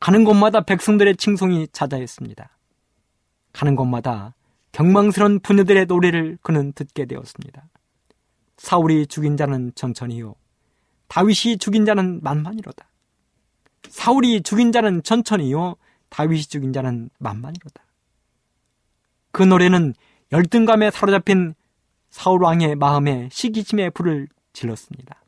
[0.00, 2.50] 가는 곳마다 백성들의 칭송이 찾아했습니다.
[3.52, 4.34] 가는 곳마다
[4.72, 7.68] 경망스러운 부녀들의 노래를 그는 듣게 되었습니다.
[8.56, 10.34] 사울이 죽인 자는 천천히요.
[11.08, 12.86] 다윗이 죽인 자는 만만이로다.
[13.88, 15.76] 사울이 죽인 자는 천천히요.
[16.14, 17.84] 다윗이 죽인 자는 만만이로다.
[19.32, 19.94] 그 노래는
[20.30, 21.56] 열등감에 사로잡힌
[22.08, 25.24] 사울 왕의 마음에 시기심의 불을 질렀습니다.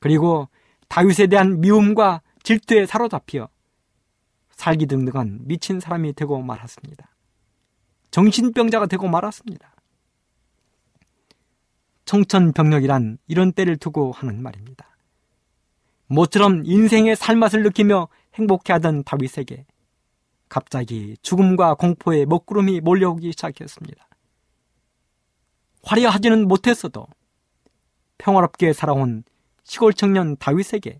[0.00, 0.48] 그리고
[0.88, 3.48] 다윗에 대한 미움과 질투에 사로잡혀
[4.50, 7.08] 살기 등등한 미친 사람이 되고 말았습니다.
[8.10, 9.72] 정신병자가 되고 말았습니다.
[12.06, 14.96] 청천벽력이란 이런 때를 두고 하는 말입니다.
[16.08, 19.64] 모처럼 인생의 살맛을 느끼며 행복해하던 다윗에게
[20.48, 24.06] 갑자기 죽음과 공포의 먹구름이 몰려오기 시작했습니다.
[25.82, 27.06] 화려하지는 못했어도
[28.18, 29.24] 평화롭게 살아온
[29.64, 30.98] 시골 청년 다윗에게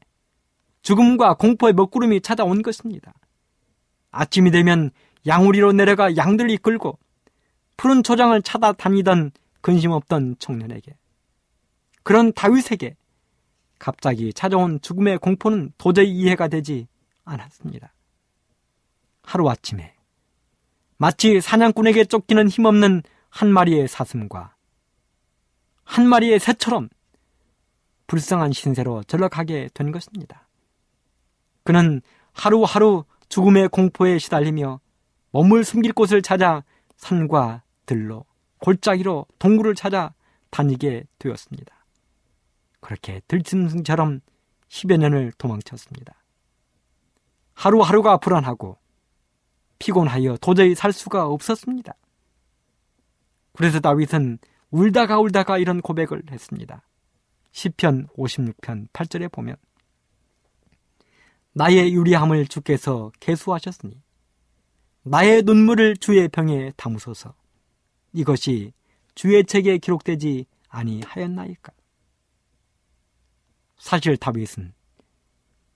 [0.82, 3.12] 죽음과 공포의 먹구름이 찾아온 것입니다.
[4.11, 4.90] 아침이 되면
[5.26, 6.98] 양우리로 내려가 양들 이끌고
[7.76, 10.96] 푸른 초장을 찾아다니던 근심 없던 청년에게
[12.02, 12.96] 그런 다윗에게
[13.78, 16.87] 갑자기 찾아온 죽음의 공포는 도저히 이해가 되지
[17.24, 17.92] 않았습니다.
[19.27, 19.95] 하루아침에
[20.97, 24.55] 마치 사냥꾼에게 쫓기는 힘없는 한 마리의 사슴과
[25.85, 26.89] 한 마리의 새처럼
[28.07, 30.49] 불쌍한 신세로 전락하게 된 것입니다.
[31.65, 32.01] 그는
[32.33, 34.81] 하루하루 죽음의 공포에 시달리며
[35.33, 36.62] 몸을 숨길 곳을 찾아
[36.97, 38.25] 산과 들로
[38.59, 40.15] 골짜기로 동굴을 찾아
[40.51, 41.75] 다니게 되었습니다.
[42.81, 44.21] 그렇게 들짐승처럼
[44.69, 46.15] 10여 년을 도망쳤습니다.
[47.55, 48.79] 하루하루가 불안하고
[49.79, 51.95] 피곤하여 도저히 살 수가 없었습니다.
[53.53, 54.39] 그래서 다윗은
[54.71, 56.83] 울다가 울다가 이런 고백을 했습니다.
[57.53, 59.57] 10편 56편 8절에 보면
[61.53, 64.03] 나의 유리함을 주께서 개수하셨으니
[65.05, 67.35] 나의 눈물을 주의 병에 담으소서
[68.12, 68.73] 이것이
[69.15, 71.73] 주의 책에 기록되지 아니하였나이까
[73.79, 74.75] 사실 다윗은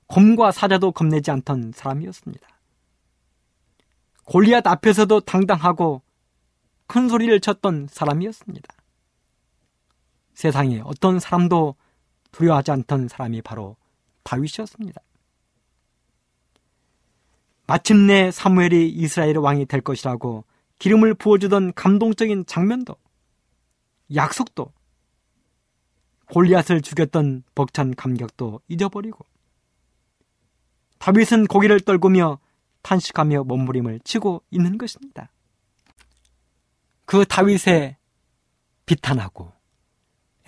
[0.08, 2.59] 검과 사자도 겁내지 않던 사람이었습니다.
[4.30, 6.02] 골리앗 앞에서도 당당하고
[6.86, 8.72] 큰 소리를 쳤던 사람이었습니다.
[10.34, 11.74] 세상에 어떤 사람도
[12.30, 13.76] 두려워하지 않던 사람이 바로
[14.22, 15.00] 다윗이었습니다.
[17.66, 20.44] 마침내 사무엘이 이스라엘의 왕이 될 것이라고
[20.78, 22.94] 기름을 부어주던 감동적인 장면도
[24.14, 24.72] 약속도
[26.30, 29.26] 골리앗을 죽였던 벅찬 감격도 잊어버리고
[30.98, 32.38] 다윗은 고개를 떨구며
[32.82, 35.30] 탄식하며 몸부림을 치고 있는 것입니다.
[37.04, 37.96] 그 다윗의
[38.86, 39.52] 비탄하고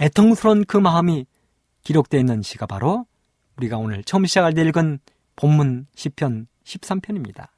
[0.00, 1.26] 애통스러운 그 마음이
[1.82, 3.06] 기록되어 있는 시가 바로
[3.56, 4.98] 우리가 오늘 처음 시작할 때 읽은
[5.36, 7.48] 본문 10편 13편입니다.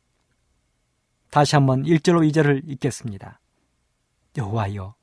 [1.30, 3.40] 다시 한번 1절로 2절을 읽겠습니다.
[4.36, 4.94] 여호와여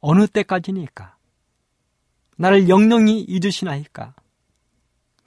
[0.00, 1.16] 어느 때까지니까
[2.36, 4.14] 나를 영영히 잊으시나이까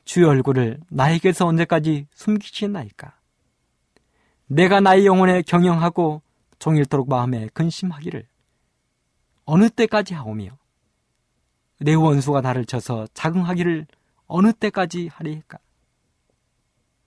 [0.06, 3.21] 주의 얼굴을 나에게서 언제까지 숨기시나이까
[4.52, 6.22] 내가 나의 영혼에 경영하고
[6.60, 8.28] 종일토록 마음에 근심하기를
[9.46, 10.58] 어느 때까지 하오며
[11.80, 13.88] 내 원수가 나를 쳐서 자긍하기를
[14.28, 15.58] 어느 때까지 하리까?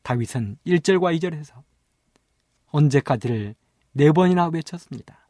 [0.03, 1.63] 다윗은 1절과 2절에서
[2.71, 3.55] 언제까지를
[3.93, 5.29] 네 번이나 외쳤습니다.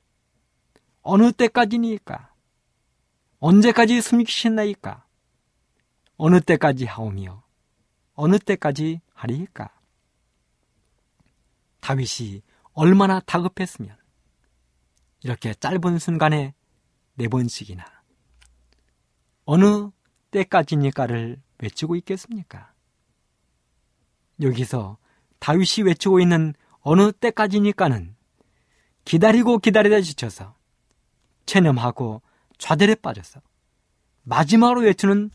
[1.03, 2.33] 어느 때까지니까?
[3.41, 5.05] 언제까지 숨기시나이까?
[6.17, 7.43] 어느 때까지 하오며
[8.15, 9.74] 어느 때까지 하리이까?
[11.85, 12.41] 다윗이
[12.73, 13.95] 얼마나 다급했으면
[15.23, 16.55] 이렇게 짧은 순간에
[17.13, 17.85] 네 번씩이나
[19.45, 19.91] 어느
[20.31, 22.73] 때까지니까를 외치고 있겠습니까?
[24.41, 24.97] 여기서
[25.41, 28.17] 다윗이 외치고 있는 어느 때까지니까는
[29.05, 30.57] 기다리고 기다리다 지쳐서
[31.45, 32.23] 체념하고
[32.57, 33.43] 좌절에 빠져서
[34.23, 35.31] 마지막으로 외치는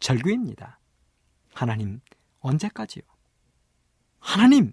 [0.00, 0.80] 절규입니다.
[1.52, 2.00] 하나님,
[2.40, 3.02] 언제까지요?
[4.20, 4.72] 하나님,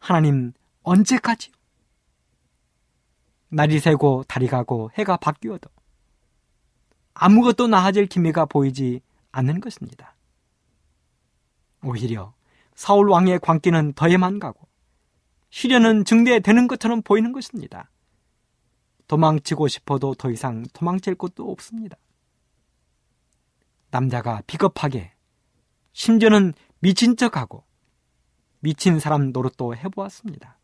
[0.00, 1.54] 하나님, 언제까지요?
[3.50, 5.68] 날이 새고 달이 가고 해가 바뀌어도
[7.14, 10.16] 아무것도 나아질 기미가 보이지 않는 것입니다.
[11.82, 12.32] 오히려
[12.74, 14.68] 사울 왕의 광기는 더해만 가고
[15.50, 17.90] 시련은 증대되는 것처럼 보이는 것입니다.
[19.06, 21.96] 도망치고 싶어도 더 이상 도망칠 곳도 없습니다.
[23.90, 25.12] 남자가 비겁하게
[25.92, 27.64] 심지어는 미친 척하고
[28.60, 30.58] 미친 사람 노릇도 해보았습니다.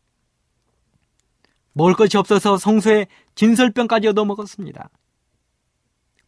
[1.73, 4.89] 먹을 것이 없어서 성소에 진설병까지 얻어먹었습니다.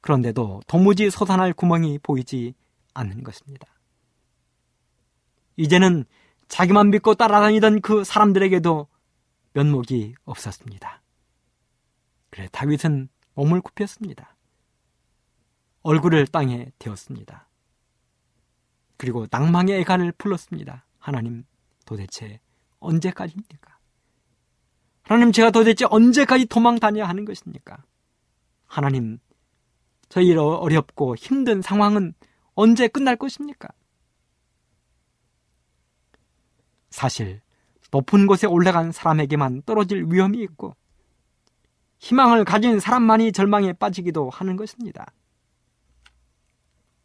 [0.02, 2.54] 그런데도 도무지 솟아날 구멍이 보이지
[2.94, 3.68] 않는 것입니다.
[5.58, 6.06] 이제는
[6.48, 8.88] 자기만 믿고 따라다니던 그 사람들에게도
[9.54, 11.02] 면목이 없었습니다.
[12.30, 14.36] 그래 다윗은 몸을 굽혔습니다.
[15.82, 17.48] 얼굴을 땅에 대었습니다.
[18.98, 20.86] 그리고 낭망의 애간을 풀었습니다.
[21.00, 21.46] 하나님
[21.90, 22.40] 도대체
[22.80, 23.80] 언제까지입니까?
[25.02, 27.84] 하나님 제가 도대체 언제까지 도망 다녀야 하는 것입니까?
[28.68, 29.18] 하나님
[30.08, 32.14] 저희 어렵고 힘든 상황은
[32.54, 33.70] 언제 끝날 것입니까?
[36.92, 37.42] 사실
[37.90, 40.76] 높은 곳에 올라간 사람에게만 떨어질 위험이 있고
[41.98, 45.12] 희망을 가진 사람만이 절망에 빠지기도 하는 것입니다.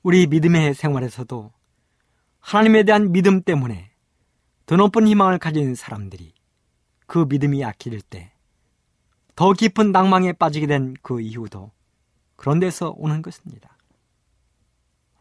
[0.02, 1.52] 우리 믿음의 생활에서도
[2.40, 3.93] 하나님에 대한 믿음 때문에
[4.66, 6.34] 더 높은 희망을 가진 사람들이
[7.06, 8.34] 그 믿음이 약해질 때
[9.36, 11.72] 더 깊은 낭망에 빠지게 된 그 이유도
[12.36, 13.76] 그런 데서 오는 것입니다.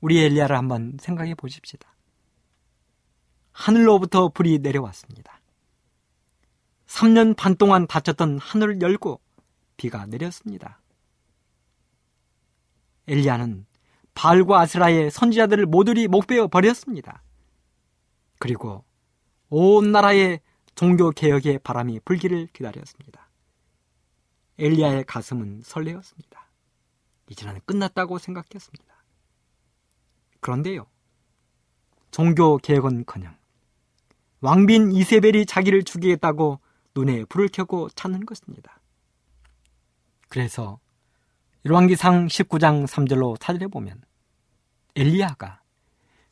[0.02, 1.96] 우리 엘리야를 한번 생각해 보십시다.
[3.52, 5.42] 하늘로부터 불이 내려왔습니다.
[6.88, 9.20] 3년 반 동안 닫혔던 하늘을 열고
[9.78, 10.80] 비가 내렸습니다.
[13.08, 13.66] 엘리야는
[14.14, 17.24] 바알과 아스라의 선지자들을 모두리 목베어 버렸습니다.
[18.40, 18.84] 그리고
[19.56, 20.40] 온 나라에
[20.74, 23.30] 종교 개혁의 바람이 불기를 기다렸습니다.
[24.58, 26.50] 엘리야의 가슴은 설레었습니다.
[27.30, 28.84] 이제는 끝났다고 생각했습니다.
[30.40, 30.88] 그런데요,
[32.10, 33.36] 종교 개혁은커녕
[34.42, 36.60] 왕빈 이세벨이 자기를 죽이겠다고
[36.96, 38.82] 눈에 불을 켜고 찾는 것입니다.
[40.30, 40.80] 그래서
[41.64, 44.02] 일왕기상 19장 3절로 찾아보면
[44.96, 45.62] 엘리야가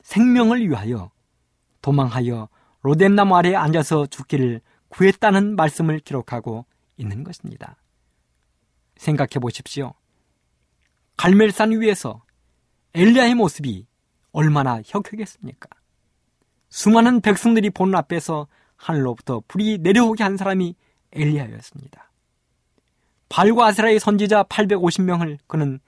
[0.01, 1.11] 생명을 위하여
[1.83, 2.49] 도망하여
[2.81, 6.65] 로뎀나무 아래에 앉아서 죽기를 구했다는 말씀을 기록하고
[6.97, 7.77] 있는 것입니다.
[8.97, 9.93] 생각해 보십시오.
[11.17, 12.23] 갈멜산 위에서
[12.93, 13.87] 엘리야의 모습이
[14.31, 15.69] 얼마나 혁혁했습니까?
[16.69, 20.75] 수많은 백성들이 보는 앞에서 하늘로부터 불이 내려오게 한 사람이
[21.11, 22.11] 엘리야였습니다.
[23.29, 25.79] 발과 아스라의 선지자 850명을 그는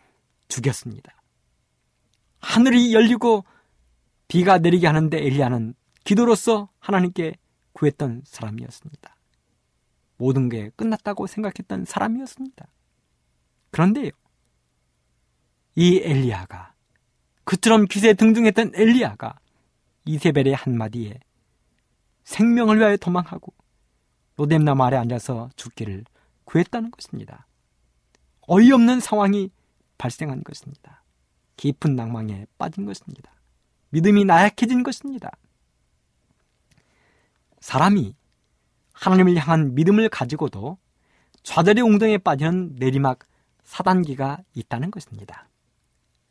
[0.48, 1.14] 죽였습니다.
[2.40, 3.44] 하늘이 열리고
[4.28, 7.36] 비가 내리게 하는데 엘리야는 기도로서 하나님께
[7.74, 9.16] 구했던 사람이었습니다.
[10.18, 12.68] 모든 게 끝났다고 생각했던 사람이었습니다.
[13.72, 14.12] 그런데요,
[15.76, 16.74] 이 엘리야가
[17.44, 19.40] 그처럼 기세 등등했던 엘리야가
[20.06, 21.20] 이세벨의 한마디에
[22.24, 23.54] 생명을 위하여 도망하고
[24.38, 26.06] 로뎀나무 아래 앉아서 죽기를
[26.46, 27.48] 구했다는 것입니다.
[28.48, 29.52] 어이없는 상황이
[29.98, 31.04] 발생한 것입니다.
[31.58, 33.32] 깊은 낭망에 빠진 것입니다.
[33.90, 35.32] 믿음이 나약해진 것입니다.
[37.64, 38.14] 사람이
[38.92, 40.78] 하나님을 향한 믿음을 가지고도
[41.44, 43.20] 좌절의 웅덩이에 빠지는 내리막
[43.64, 45.48] 사단기가 있다는 것입니다.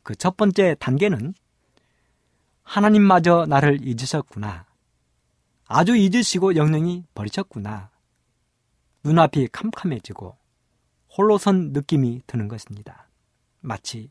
[0.03, 1.33] 그 첫 번째 단계는
[2.61, 4.67] 하나님마저 나를 잊으셨구나.
[5.65, 7.89] 아주 잊으시고 영영이 버리셨구나.
[9.03, 10.37] 눈앞이 캄캄해지고
[11.17, 13.09] 홀로 선 느낌이 드는 것입니다.
[13.59, 14.07] 마치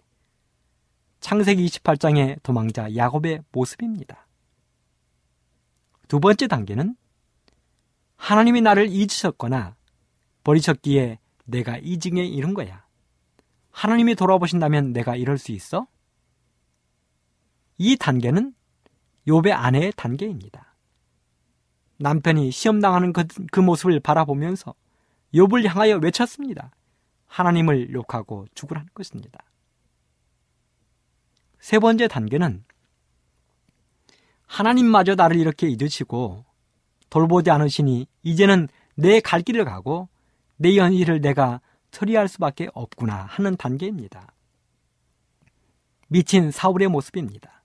[1.20, 4.26] 창세기 28장의 도망자 야곱의 모습입니다.
[6.08, 6.96] 두 번째 단계는
[8.22, 9.74] 하나님이 나를 잊으셨거나
[10.44, 12.86] 버리셨기에 내가 이 징에 이른 거야.
[13.72, 15.88] 하나님이 돌아보신다면 내가 이럴 수 있어?
[17.78, 18.54] 이 단계는
[19.26, 20.76] 욥의 아내의 단계입니다.
[21.98, 24.72] 남편이 시험당하는 그, 그 모습을 바라보면서
[25.34, 26.70] 욥을 향하여 외쳤습니다.
[27.26, 29.40] 하나님을 욕하고 죽으라는 것입니다.
[31.58, 32.64] 세 번째 단계는
[34.46, 36.51] 하나님마저 나를 이렇게 잊으시고
[37.12, 40.08] 돌보지 않으시니 이제는 내 갈 길을 가고
[40.56, 41.60] 내 현실을 내가
[41.90, 44.32] 처리할 수밖에 없구나 하는 단계입니다.
[46.08, 47.62] 미친 사울의 모습입니다.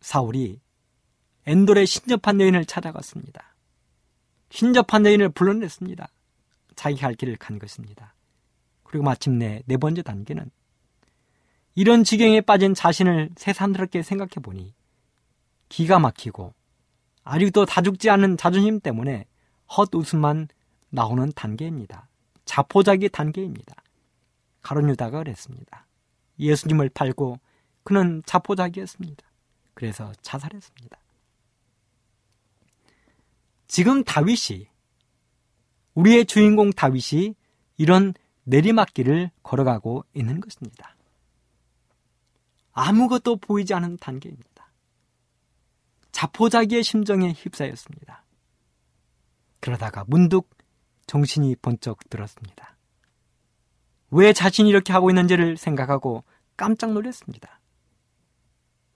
[0.00, 0.58] 사울이
[1.44, 3.54] 엔돌의 신접한 여인을 찾아갔습니다.
[4.48, 6.08] 신접한 여인을 불러냈습니다.
[6.76, 8.14] 자기 갈 길을 간 것입니다.
[8.84, 10.50] 그리고 마침내 네 번째 단계는
[11.74, 14.72] 이런 지경에 빠진 자신을 새삼스럽게 생각해 보니
[15.68, 16.54] 기가 막히고
[17.24, 19.26] 아직도 다 죽지 않은 자존심 때문에
[19.76, 20.48] 헛웃음만
[20.90, 22.08] 나오는 단계입니다.
[22.44, 23.74] 자포자기 단계입니다.
[24.62, 25.86] 가론유다가 그랬습니다.
[26.38, 27.38] 예수님을 팔고
[27.84, 29.24] 그는 자포자기였습니다.
[29.74, 30.98] 그래서 자살했습니다.
[33.68, 34.66] 지금 다윗이
[35.94, 37.34] 우리의 주인공 다윗이
[37.76, 38.14] 이런
[38.44, 40.96] 내리막길을 걸어가고 있는 것입니다.
[42.72, 44.49] 아무것도 보이지 않은 단계입니다.
[46.20, 48.24] 자포자기의 심정에 휩싸였습니다.
[49.60, 50.50] 그러다가 문득
[51.06, 52.76] 정신이 번쩍 들었습니다.
[54.10, 56.24] 왜 자신이 이렇게 하고 있는지를 생각하고
[56.58, 57.60] 깜짝 놀랐습니다.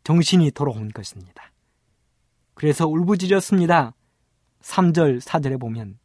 [0.02, 1.50] 정신이 돌아온 것입니다.
[2.52, 3.94] 그래서 울부짖었습니다.
[4.60, 5.98] 3절, 4절에 보면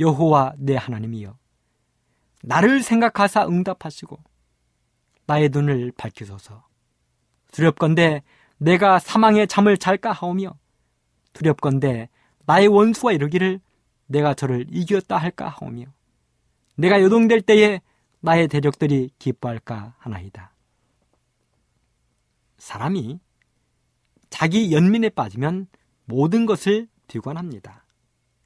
[0.00, 1.36] 여호와 내 하나님이여
[2.42, 4.18] 나를 생각하사 응답하시고
[5.26, 6.66] 나의 눈을 밝히소서
[7.52, 8.22] 두렵건대
[8.58, 10.56] 내가 사망의 잠을 잘까 하오며
[11.32, 12.08] 두렵건대
[12.46, 13.60] 나의 원수가 이르기를
[14.06, 15.86] 내가 저를 이겼다 할까 하오며
[16.76, 17.80] 내가 요동될 때에
[18.20, 20.52] 나의 대적들이 기뻐할까 하나이다.
[22.58, 23.20] 사람이
[24.30, 25.66] 자기 연민에 빠지면
[26.04, 27.84] 모든 것을 비관합니다.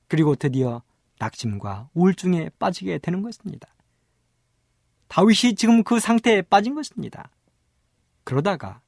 [0.09, 0.83] 그리고 드디어
[1.19, 3.69] 낙심과 우울증에 빠지게 되는 것입니다.
[5.09, 7.31] 다윗이 지금 그 상태에 빠진 것입니다.
[8.25, 8.81] 그러다가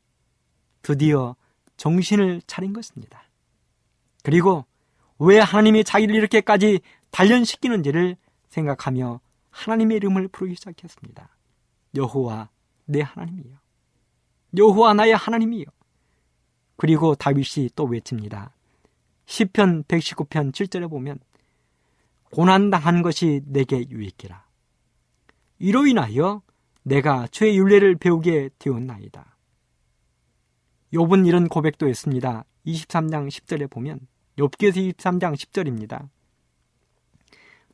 [0.83, 1.37] 드디어
[1.77, 3.23] 정신을 차린 것입니다.
[4.23, 4.65] 그리고
[5.19, 6.81] 왜 하나님이 자기를 이렇게까지
[7.11, 8.17] 단련시키는지를
[8.49, 9.21] 생각하며
[9.51, 11.29] 하나님의 이름을 부르기 시작했습니다.
[11.95, 12.49] 여호와
[12.87, 13.57] 내 하나님이요.
[14.57, 15.65] 여호와 나의 하나님이요.
[16.77, 18.55] 그리고 다윗이 또 외칩니다.
[19.27, 21.19] 시편 119편 7절에 보면
[22.31, 24.45] 고난 당한 것이 내게 유익기라.
[25.59, 26.43] 이로 인하여
[26.83, 29.32] 내가 죄의 윤례를 배우게 되었나이다.
[30.93, 32.45] 욥은 이런 고백도 했습니다.
[32.67, 34.01] 23장 10절에 보면
[34.39, 36.09] 욥기에서 23장 10절입니다.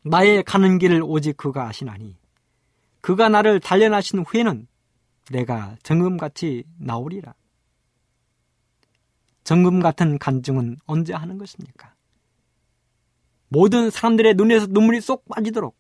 [0.04, 2.16] 나의 가는 길을 오직 그가 아시나니
[3.00, 4.66] 그가 나를 단련하신 후에는
[5.30, 7.34] 내가 정금같이 나오리라.
[9.44, 11.94] 정금 같은 간증은 언제 하는 것입니까?
[13.48, 15.76] 모든 사람들의 눈에서 눈물이 쏙 빠지도록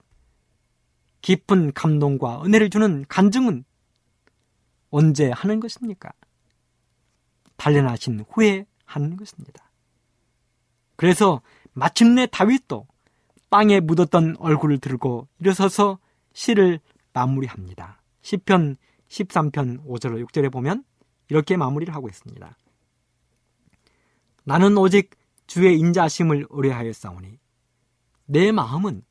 [1.20, 3.64] 깊은 감동과 은혜를 주는 간증은
[4.90, 6.10] 언제 하는 것입니까?
[7.58, 9.70] 단련하신 후에 하는 것입니다.
[10.96, 11.42] 그래서
[11.74, 12.86] 마침내 다윗도
[13.50, 15.98] 땅에 묻었던 얼굴을 들고 일어서서
[16.32, 16.80] 시를
[17.12, 18.00] 마무리합니다.
[18.22, 18.76] 시편
[19.08, 20.84] 13편 5절 6절에 보면
[21.28, 22.56] 이렇게 마무리를 하고 있습니다.
[24.44, 25.10] 나는 오직
[25.46, 27.38] 주의 인자심을 의뢰하였사오니
[28.26, 29.02] 내 마음은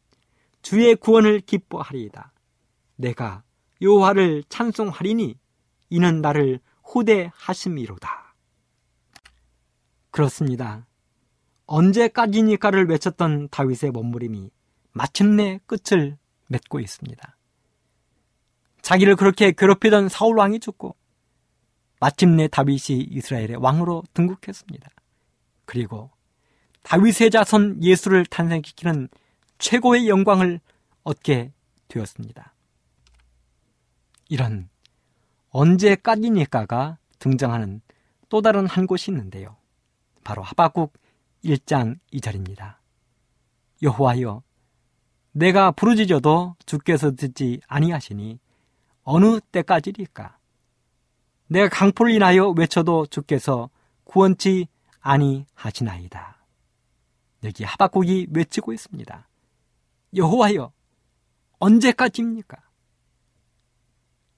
[0.62, 2.34] 주의 구원을 기뻐하리이다.
[2.96, 3.44] 내가
[3.82, 5.38] 여호와를 찬송하리니
[5.90, 8.27] 이는 나를 후대하심이로다.
[10.18, 10.88] 그렇습니다.
[11.68, 14.50] 언제까지니까를 외쳤던 다윗의 몸부림이
[14.92, 17.38] 마침내 끝을 맺고 있습니다.
[18.82, 20.96] 자기를 그렇게 괴롭히던 사울 왕이 죽고
[22.00, 24.90] 마침내 다윗이 이스라엘의 왕으로 등극했습니다.
[25.66, 26.10] 그리고
[26.82, 29.10] 다윗의 자손 예수를 탄생시키는
[29.60, 30.60] 최고의 영광을
[31.04, 31.52] 얻게
[31.90, 32.56] 되었습니다.
[34.30, 34.68] 이런
[35.50, 37.82] 언제까지니까가 등장하는
[38.30, 39.58] 또 다른 한 곳이 있는데요.
[40.28, 40.92] 바로 하박국
[41.46, 42.76] 1장 2절입니다.
[43.82, 44.44] 여호와여
[45.32, 48.38] 내가 부르짖어도 주께서 듣지 아니하시니
[49.04, 50.38] 어느 때까지일까?
[51.48, 53.70] 내가 강포를 인하여 외쳐도 주께서
[54.04, 54.68] 구원치
[55.00, 56.44] 아니하시나이다.
[57.46, 59.30] 여기 하박국이 외치고 있습니다.
[60.14, 60.74] 여호와여
[61.60, 62.58] 언제까지입니까?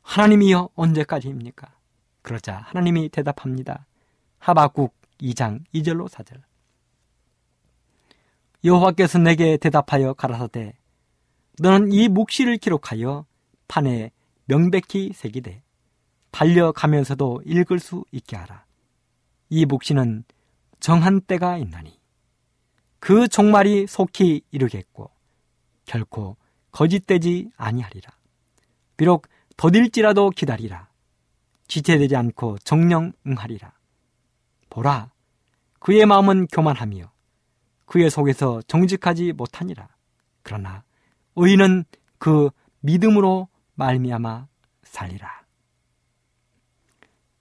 [0.04, 1.74] 하나님이여 언제까지입니까?
[2.22, 3.88] 그러자 하나님이 대답합니다.
[4.38, 6.42] 하박국 2장 2절로 4절.
[8.64, 10.74] 여호와께서 내게 대답하여 가라사대
[11.60, 13.26] 너는 이 묵시를 기록하여
[13.68, 14.12] 판에
[14.46, 15.62] 명백히 새기되
[16.32, 18.66] 달려가면서도 읽을 수 있게 하라.
[19.50, 20.24] 이 묵시는
[20.80, 22.00] 정한 때가 있나니
[23.00, 25.12] 그 종말이 속히 이르겠고
[25.86, 26.38] 결코
[26.72, 28.12] 거짓되지 아니하리라.
[28.98, 30.90] 비록 더딜지라도 기다리라.
[31.68, 33.79] 지체되지 않고 정령 응하리라.
[34.70, 35.12] 보라,
[35.80, 37.12] 그의 마음은 교만하며
[37.86, 39.88] 그의 속에서 정직하지 못하니라.
[40.44, 40.84] 그러나
[41.36, 41.86] 의인은
[42.18, 42.50] 그
[42.82, 44.48] 믿음으로 말미암아
[44.84, 45.44] 살리라.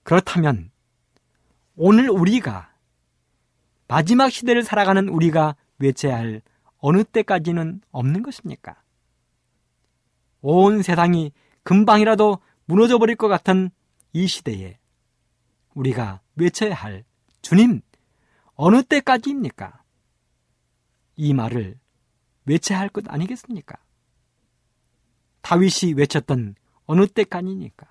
[0.03, 0.71] 그렇다면
[1.75, 2.73] 오늘 우리가
[3.87, 6.41] 마지막 시대를 살아가는 우리가 외쳐야 할
[6.77, 8.81] 어느 때까지는 없는 것입니까?
[10.41, 11.31] 온 세상이
[11.63, 13.69] 금방이라도 무너져 버릴 것 같은
[14.13, 14.77] 이 시대에
[15.73, 17.03] 우리가 외쳐야 할
[17.41, 17.81] 주님,
[18.55, 19.83] 어느 때까지입니까?
[21.15, 21.79] 이 말을
[22.45, 23.77] 외쳐야 할 것 아니겠습니까?
[25.41, 27.87] 다윗이 외쳤던 어느 때까지니까?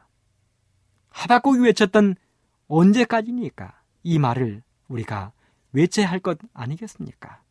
[1.11, 2.17] 하박국이 외쳤던
[2.69, 3.81] 언제까지니까?
[4.03, 5.33] 이 말을 우리가
[5.73, 7.43] 외쳐야 할 것 아니겠습니까?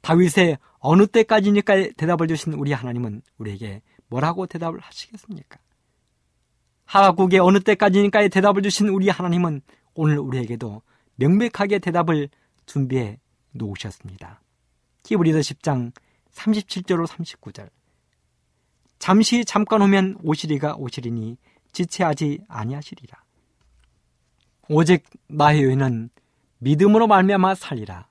[0.00, 5.58] 다윗의 어느 때까지니까 대답을 주신 우리 하나님은 우리에게 뭐라고 대답을 하시겠습니까?
[6.84, 9.62] 하박국의 어느 때까지니까의 대답을 주신 우리 하나님은
[9.94, 10.82] 오늘 우리에게도
[11.16, 12.28] 명백하게 대답을
[12.66, 13.18] 준비해
[13.52, 14.40] 놓으셨습니다.
[15.04, 15.92] 히브리서 10장
[16.32, 17.68] 37절로 39절
[18.98, 21.36] 잠시 잠깐 오면 오시리가 오시리니
[21.72, 23.22] 지체하지 아니하시리라.
[24.68, 26.10] 오직 나의 의는
[26.58, 28.06] 믿음으로 말미암아 살리라.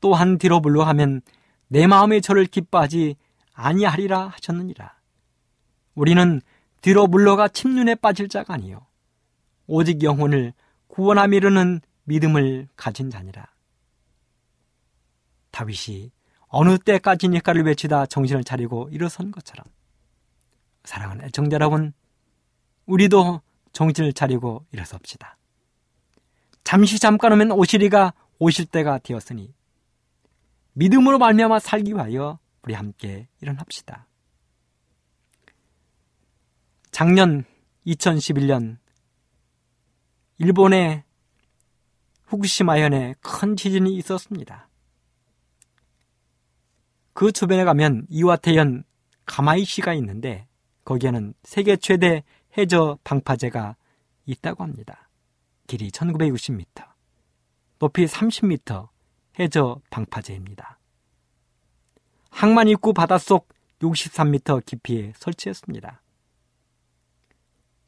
[0.00, 1.20] 또한 뒤로 물러가면
[1.68, 3.16] 내 마음의 저를 기뻐하지
[3.52, 4.94] 아니하리라 하셨느니라.
[5.94, 6.40] 우리는
[6.80, 8.86] 뒤로 물러가 침륜에 빠질 자가 아니요
[9.66, 10.52] 오직 영혼을
[10.94, 13.48] 구원함 이르는 믿음을 가진 자니라.
[15.50, 16.12] 다윗이
[16.46, 19.66] 어느 때까지니까를 외치다 정신을 차리고 일어선 것처럼
[20.84, 21.92] 사랑하는 애청자 여러분
[22.86, 23.40] 우리도
[23.72, 25.36] 정신을 차리고 일어섭시다.
[26.62, 29.52] 잠시 잠깐 오면 오시리가 오실 때가 되었으니
[30.74, 34.06] 믿음으로 말미암아 살기 위하여 우리 함께 일어납시다.
[36.92, 37.44] 작년
[37.84, 38.78] 2011년
[40.38, 41.04] 일본의
[42.24, 44.68] 후쿠시마현에 큰 지진이 있었습니다.
[47.12, 48.84] 그 주변에 가면 이와테현
[49.26, 50.48] 가마이시가 있는데
[50.84, 52.24] 거기에는 세계 최대
[52.58, 53.76] 해저 방파제가
[54.26, 55.08] 있다고 합니다.
[55.66, 56.84] 길이 1960m,
[57.78, 58.88] 높이 30m,
[59.38, 60.78] 해저 방파제입니다.
[62.30, 63.48] 항만 입구 바닷속
[63.80, 66.02] 63m 깊이에 설치했습니다.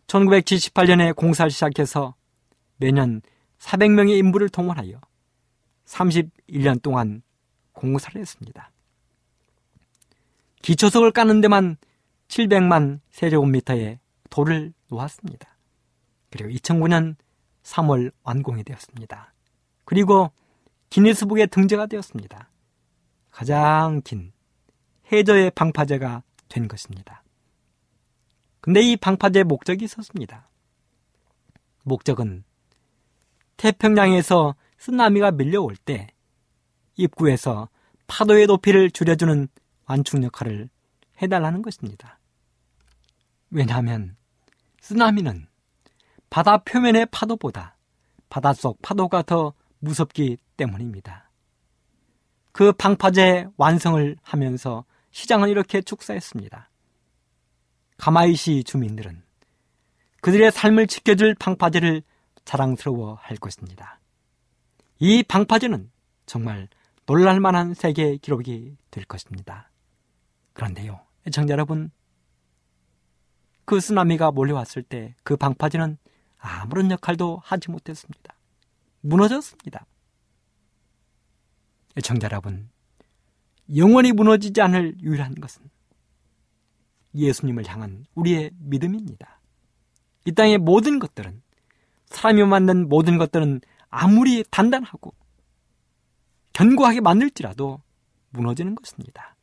[0.06, 2.14] 1978년에 공사를 시작해서
[2.76, 3.22] 매년
[3.58, 5.00] 400명의 인부를 동원하여
[5.84, 7.22] 31년 동안
[7.72, 8.70] 공사를 했습니다.
[10.62, 11.76] 기초석을 까는 데만
[12.28, 14.00] 700만 세제곱미터의
[14.30, 15.56] 돌을 놓았습니다.
[16.30, 17.16] 그리고 2009년
[17.62, 19.32] 3월 완공이 되었습니다.
[19.84, 20.30] 그리고
[20.90, 22.50] 기니스북에 등재가 되었습니다.
[23.30, 24.32] 가장 긴
[25.12, 27.22] 해저의 방파제가 된 것입니다.
[28.60, 30.48] 근데 이 방파제의 목적이 있었습니다.
[31.84, 32.42] 목적은
[33.56, 36.08] 태평양에서 쓰나미가 밀려올 때
[36.96, 37.68] 입구에서
[38.06, 39.48] 파도의 높이를 줄여주는
[39.86, 40.68] 완충 역할을
[41.20, 42.18] 해달라는 것입니다.
[43.50, 44.16] 왜냐하면
[44.80, 45.46] 쓰나미는
[46.30, 47.76] 바다 표면의 파도보다
[48.28, 51.30] 바닷속 파도가 더 무섭기 때문입니다.
[52.52, 56.70] 그 방파제 완성을 하면서 시장은 이렇게 축사했습니다.
[57.98, 59.22] 가마이시 주민들은
[60.20, 62.02] 그들의 삶을 지켜줄 방파제를
[62.46, 64.00] 자랑스러워 할 것입니다.
[64.98, 65.90] 이 방파제는
[66.24, 66.68] 정말
[67.04, 69.70] 놀랄만한 세계 기록이 될 것입니다.
[70.54, 71.90] 그런데요, 애청자 여러분,
[73.66, 75.98] 그 쓰나미가 몰려왔을 때 그 방파제는
[76.38, 78.34] 아무런 역할도 하지 못했습니다.
[79.00, 79.84] 무너졌습니다.
[81.98, 82.70] 애청자 여러분,
[83.74, 85.68] 영원히 무너지지 않을 유일한 것은
[87.14, 89.40] 예수님을 향한 우리의 믿음입니다.
[90.26, 91.42] 이 땅의 모든 것들은
[92.06, 95.14] 사람이 만든 모든 것들은 아무리 단단하고
[96.52, 97.82] 견고하게 만들지라도
[98.30, 99.36] 무너지는 것입니다.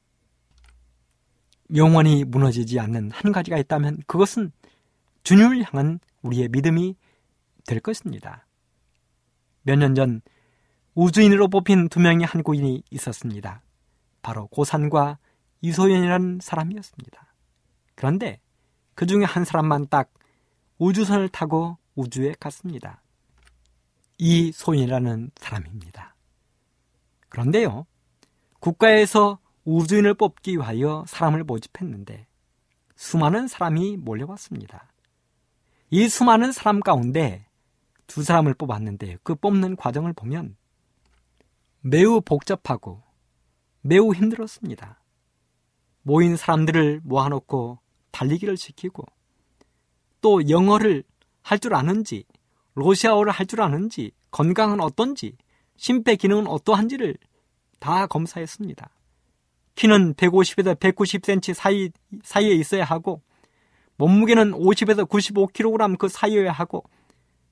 [1.75, 4.51] 영원히 무너지지 않는 한 가지가 있다면 그것은
[5.23, 6.95] 주님을 향한 우리의 믿음이
[7.65, 8.45] 될 것입니다.
[9.63, 10.21] 몇 년 전
[10.95, 13.63] 우주인으로 뽑힌 두 명의 한국인이 있었습니다.
[14.21, 15.17] 바로 고산과
[15.61, 17.33] 이소연이라는 사람이었습니다.
[17.95, 18.39] 그런데
[18.93, 20.11] 그 중에 한 사람만 딱
[20.77, 23.01] 우주선을 타고 우주에 갔습니다.
[24.17, 26.15] 이소연이라는 사람입니다.
[27.29, 27.85] 그런데요,
[28.59, 32.27] 국가에서 우주인을 뽑기 위하여 사람을 모집했는데
[32.95, 34.91] 수많은 사람이 몰려왔습니다.
[35.89, 37.45] 이 수많은 사람 가운데
[38.07, 40.55] 두 사람을 뽑았는데 그 뽑는 과정을 보면
[41.81, 43.01] 매우 복잡하고
[43.81, 45.01] 매우 힘들었습니다.
[46.01, 47.79] 모인 사람들을 모아놓고
[48.11, 49.05] 달리기를 시키고
[50.21, 51.03] 또 영어를
[51.43, 52.25] 할 줄 아는지
[52.75, 55.37] 러시아어를 할 줄 아는지 건강은 어떤지,
[55.77, 57.17] 심폐 기능은 어떠한지를
[57.79, 58.89] 다 검사했습니다.
[59.75, 61.91] 키는 150에서 190cm 사이,
[62.23, 63.21] 사이에 있어야 하고,
[63.97, 66.83] 몸무게는 50에서 95kg 그 사이여야 하고,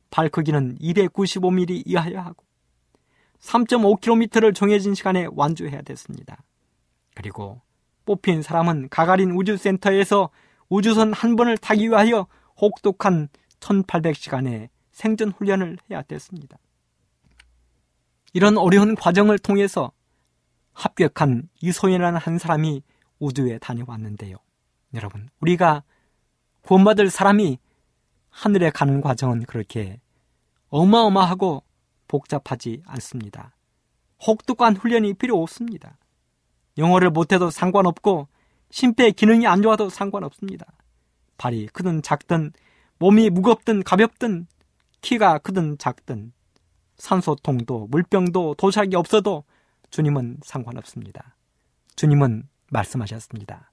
[0.09, 2.43] 발 크기는 295mm 이하여야 하고,
[3.41, 6.43] 3.5km를 정해진 시간에 완주해야 됐습니다.
[7.15, 7.61] 그리고
[8.05, 10.29] 뽑힌 사람은 가가린 우주센터에서
[10.69, 12.27] 우주선 한 번을 타기 위하여
[12.59, 13.29] 혹독한
[13.61, 16.57] 1800시간의 생존 훈련을 해야 됐습니다.
[18.33, 19.91] 이런 어려운 과정을 통해서
[20.73, 22.83] 합격한 이소연이라는 한 사람이
[23.19, 24.35] 우주에 다녀왔는데요.
[24.93, 25.83] 여러분, 우리가
[26.61, 27.59] 구원받을 사람이
[28.29, 29.99] 하늘에 가는 과정은 그렇게
[30.69, 31.63] 어마어마하고
[32.07, 33.55] 복잡하지 않습니다.
[34.25, 35.97] 혹독한 훈련이 필요 없습니다.
[36.77, 38.27] 영어를 못해도 상관없고
[38.69, 40.65] 심폐 기능이 안 좋아도 상관없습니다.
[41.37, 42.53] 발이 크든 작든
[43.01, 44.45] 몸이 무겁든 가볍든
[45.01, 46.33] 키가 크든 작든
[46.97, 49.43] 산소통도 물병도 도착이 없어도
[49.89, 51.35] 주님은 상관없습니다.
[51.95, 53.71] 주님은 말씀하셨습니다.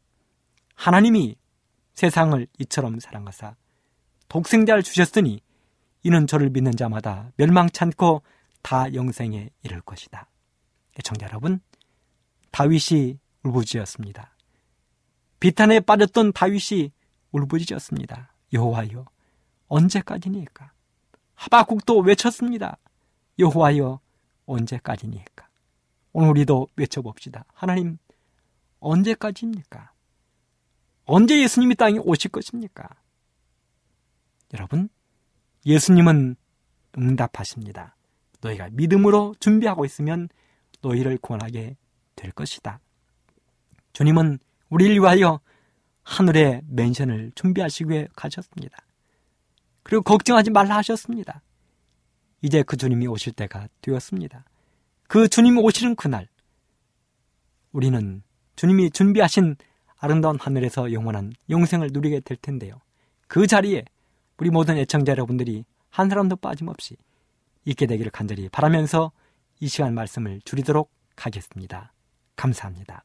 [0.75, 1.37] 하나님이
[1.93, 3.55] 세상을 이처럼 사랑하사
[4.31, 5.43] 독생자를 주셨으니
[6.05, 8.23] 이는 저를 믿는 자마다 멸망치 않고
[8.63, 10.31] 다 영생에 이를 것이다.
[11.05, 11.61] 청자 여러분,
[12.51, 14.35] 다윗이 울부짖었습니다.
[15.39, 16.93] 비탄에 빠졌던 다윗이
[17.33, 18.33] 울부짖었습니다.
[18.55, 19.05] 여호와여,
[19.69, 20.73] 언제까지니까?
[21.35, 22.79] 하바국도 외쳤습니다.
[23.39, 24.01] 여호와여,
[24.47, 25.49] 언제까지니까?
[26.13, 27.45] 오늘 우리도 외쳐봅시다.
[27.53, 27.99] 하나님,
[28.81, 29.93] 언제까지입니까?
[31.05, 32.89] 언제 예수님이 땅에 오실 것입니까?
[34.55, 34.89] 여러분,
[35.65, 36.37] 예수님은
[36.97, 37.97] 응답하십니다.
[38.41, 40.29] 너희가 믿음으로 준비하고 있으면
[40.81, 41.77] 너희를 구원하게
[42.17, 42.81] 될 것이다.
[43.93, 44.39] 주님은
[44.71, 45.41] 우리를 위하여
[46.03, 48.79] 하늘의 맨션을 준비하시기 위해 가셨습니다.
[49.89, 51.41] 그리고 걱정하지 말라 하셨습니다.
[52.43, 54.45] 이제 그 주님이 오실 때가 되었습니다.
[55.09, 56.29] 그 주님이 오시는 그날,
[57.73, 58.23] 우리는
[58.55, 59.57] 주님이 준비하신
[59.97, 62.83] 아름다운 하늘에서 영원한 영생을 누리게 될 텐데요.
[63.29, 63.87] 그 자리에
[64.37, 66.99] 우리 모든 애청자 여러분들이 한 사람도 빠짐없이
[67.65, 69.11] 있게 되기를 간절히 바라면서
[69.59, 71.95] 이 시간 말씀을 줄이도록 하겠습니다.
[72.37, 73.05] 감사합니다.